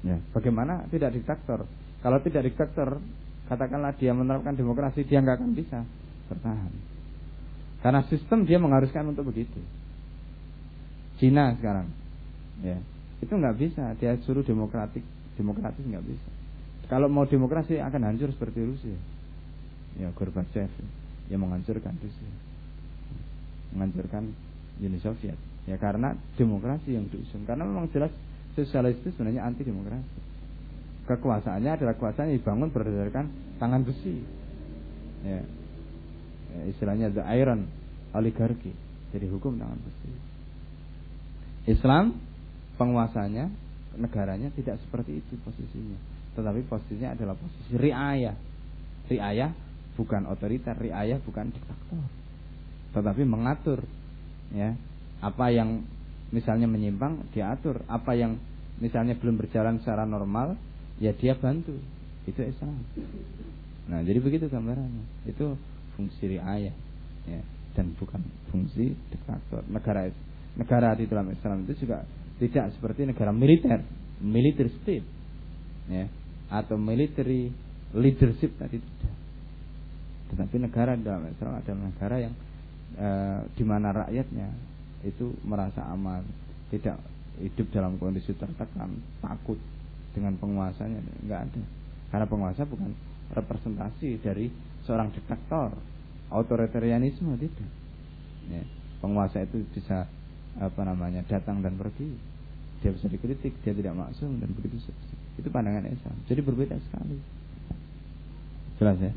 Ya, 0.00 0.16
bagaimana 0.32 0.88
tidak 0.88 1.12
diktator? 1.12 1.68
Kalau 2.00 2.18
tidak 2.24 2.48
diktator, 2.48 3.00
katakanlah 3.48 3.92
dia 3.96 4.16
menerapkan 4.16 4.56
demokrasi, 4.56 5.04
dia 5.04 5.20
nggak 5.20 5.36
akan 5.40 5.52
bisa 5.52 5.84
bertahan. 6.32 6.72
Karena 7.80 8.00
sistem 8.08 8.44
dia 8.44 8.60
mengharuskan 8.60 9.08
untuk 9.12 9.28
begitu. 9.28 9.60
Cina 11.20 11.52
sekarang, 11.60 11.92
ya 12.64 12.80
itu 13.20 13.32
nggak 13.32 13.56
bisa. 13.60 13.92
Dia 14.00 14.16
suruh 14.24 14.44
demokratik, 14.44 15.04
demokratis 15.36 15.84
nggak 15.84 16.04
bisa. 16.04 16.30
Kalau 16.88 17.12
mau 17.12 17.28
demokrasi 17.28 17.76
akan 17.76 18.02
hancur 18.08 18.32
seperti 18.32 18.64
Rusia 18.64 18.96
ya 19.98 20.08
Gorbachev 20.14 20.70
yang 21.32 21.40
menghancurkan 21.42 21.94
Rusia 21.98 22.30
menghancurkan 23.74 24.30
Uni 24.78 24.98
Soviet 25.02 25.38
ya 25.66 25.76
karena 25.80 26.14
demokrasi 26.38 26.94
yang 26.94 27.10
diusung 27.10 27.42
karena 27.48 27.66
memang 27.66 27.90
jelas 27.90 28.12
sosialis 28.54 28.98
itu 29.02 29.10
sebenarnya 29.14 29.46
anti 29.46 29.66
demokrasi 29.66 30.29
kekuasaannya 31.10 31.70
adalah 31.74 31.94
kekuasaan 31.98 32.30
yang 32.30 32.38
dibangun 32.38 32.70
berdasarkan 32.70 33.24
tangan 33.58 33.82
besi. 33.82 34.22
Ya, 35.26 35.42
ya 36.54 36.62
istilahnya 36.70 37.10
the 37.10 37.24
iron 37.26 37.66
oligarki. 38.14 38.70
Jadi 39.10 39.26
hukum 39.26 39.58
tangan 39.58 39.80
besi. 39.82 40.10
Islam 41.70 42.16
penguasanya 42.78 43.50
negaranya 43.98 44.54
tidak 44.54 44.78
seperti 44.86 45.18
itu 45.18 45.34
posisinya. 45.42 45.98
Tetapi 46.38 46.60
posisinya 46.70 47.18
adalah 47.18 47.34
posisi 47.34 47.74
riayah. 47.74 48.36
Riayah 49.10 49.50
bukan 49.98 50.30
otoriter, 50.30 50.78
riayah 50.78 51.18
bukan 51.20 51.50
diktator. 51.50 52.06
Tetapi 52.94 53.22
mengatur 53.26 53.82
ya. 54.54 54.78
Apa 55.20 55.52
yang 55.52 55.84
misalnya 56.32 56.64
menyimpang 56.64 57.28
diatur, 57.36 57.84
apa 57.90 58.16
yang 58.16 58.40
misalnya 58.80 59.18
belum 59.20 59.36
berjalan 59.36 59.82
secara 59.84 60.08
normal 60.08 60.56
ya 61.00 61.16
dia 61.16 61.34
bantu. 61.34 61.74
Itu 62.28 62.44
Islam. 62.44 62.84
Nah, 63.88 64.04
jadi 64.04 64.20
begitu 64.20 64.46
gambarannya. 64.46 65.26
Itu 65.26 65.56
fungsi 65.96 66.36
riayah 66.36 66.76
ya 67.26 67.40
dan 67.74 67.96
bukan 67.96 68.20
fungsi 68.52 68.94
diktator. 69.10 69.64
Negara 69.66 70.10
negara 70.58 70.94
di 70.94 71.06
dalam 71.08 71.30
Islam 71.32 71.64
itu 71.66 71.86
juga 71.86 72.04
tidak 72.36 72.74
seperti 72.76 73.08
negara 73.08 73.30
militer, 73.30 73.80
military 74.20 74.72
state 74.82 75.06
ya 75.90 76.06
atau 76.50 76.74
military 76.74 77.50
leadership 77.94 78.58
tadi 78.58 78.78
tidak. 78.78 79.16
Tetapi 80.34 80.56
negara 80.62 80.94
dalam 80.98 81.26
Islam 81.30 81.58
adalah 81.58 81.82
negara 81.90 82.16
yang 82.22 82.34
e, 82.94 83.08
di 83.54 83.64
mana 83.66 83.90
rakyatnya 84.06 84.48
itu 85.06 85.34
merasa 85.46 85.86
aman, 85.90 86.22
tidak 86.70 86.98
hidup 87.38 87.66
dalam 87.74 87.98
kondisi 87.98 88.34
tertekan, 88.34 89.00
takut 89.22 89.58
dengan 90.14 90.34
penguasanya, 90.38 91.00
enggak 91.22 91.40
ada. 91.50 91.62
Karena 92.10 92.26
penguasa 92.26 92.62
bukan 92.66 92.90
representasi 93.30 94.18
dari 94.22 94.50
seorang 94.82 95.14
diktator, 95.14 95.74
otoritarianisme 96.34 97.34
tidak. 97.38 97.70
Ya, 98.50 98.62
penguasa 98.98 99.46
itu 99.46 99.62
bisa 99.70 100.10
apa 100.58 100.82
namanya 100.82 101.22
datang 101.30 101.62
dan 101.62 101.78
pergi, 101.78 102.10
dia 102.82 102.90
bisa 102.90 103.06
dikritik, 103.06 103.54
dia 103.62 103.70
tidak 103.70 103.94
maksum 103.94 104.42
dan 104.42 104.50
begitu 104.50 104.82
Itu 105.38 105.46
pandangan 105.52 105.86
Islam. 105.86 106.16
Jadi 106.26 106.40
berbeda 106.42 106.74
sekali. 106.90 107.16
Jelas 108.80 108.98
ya? 108.98 109.12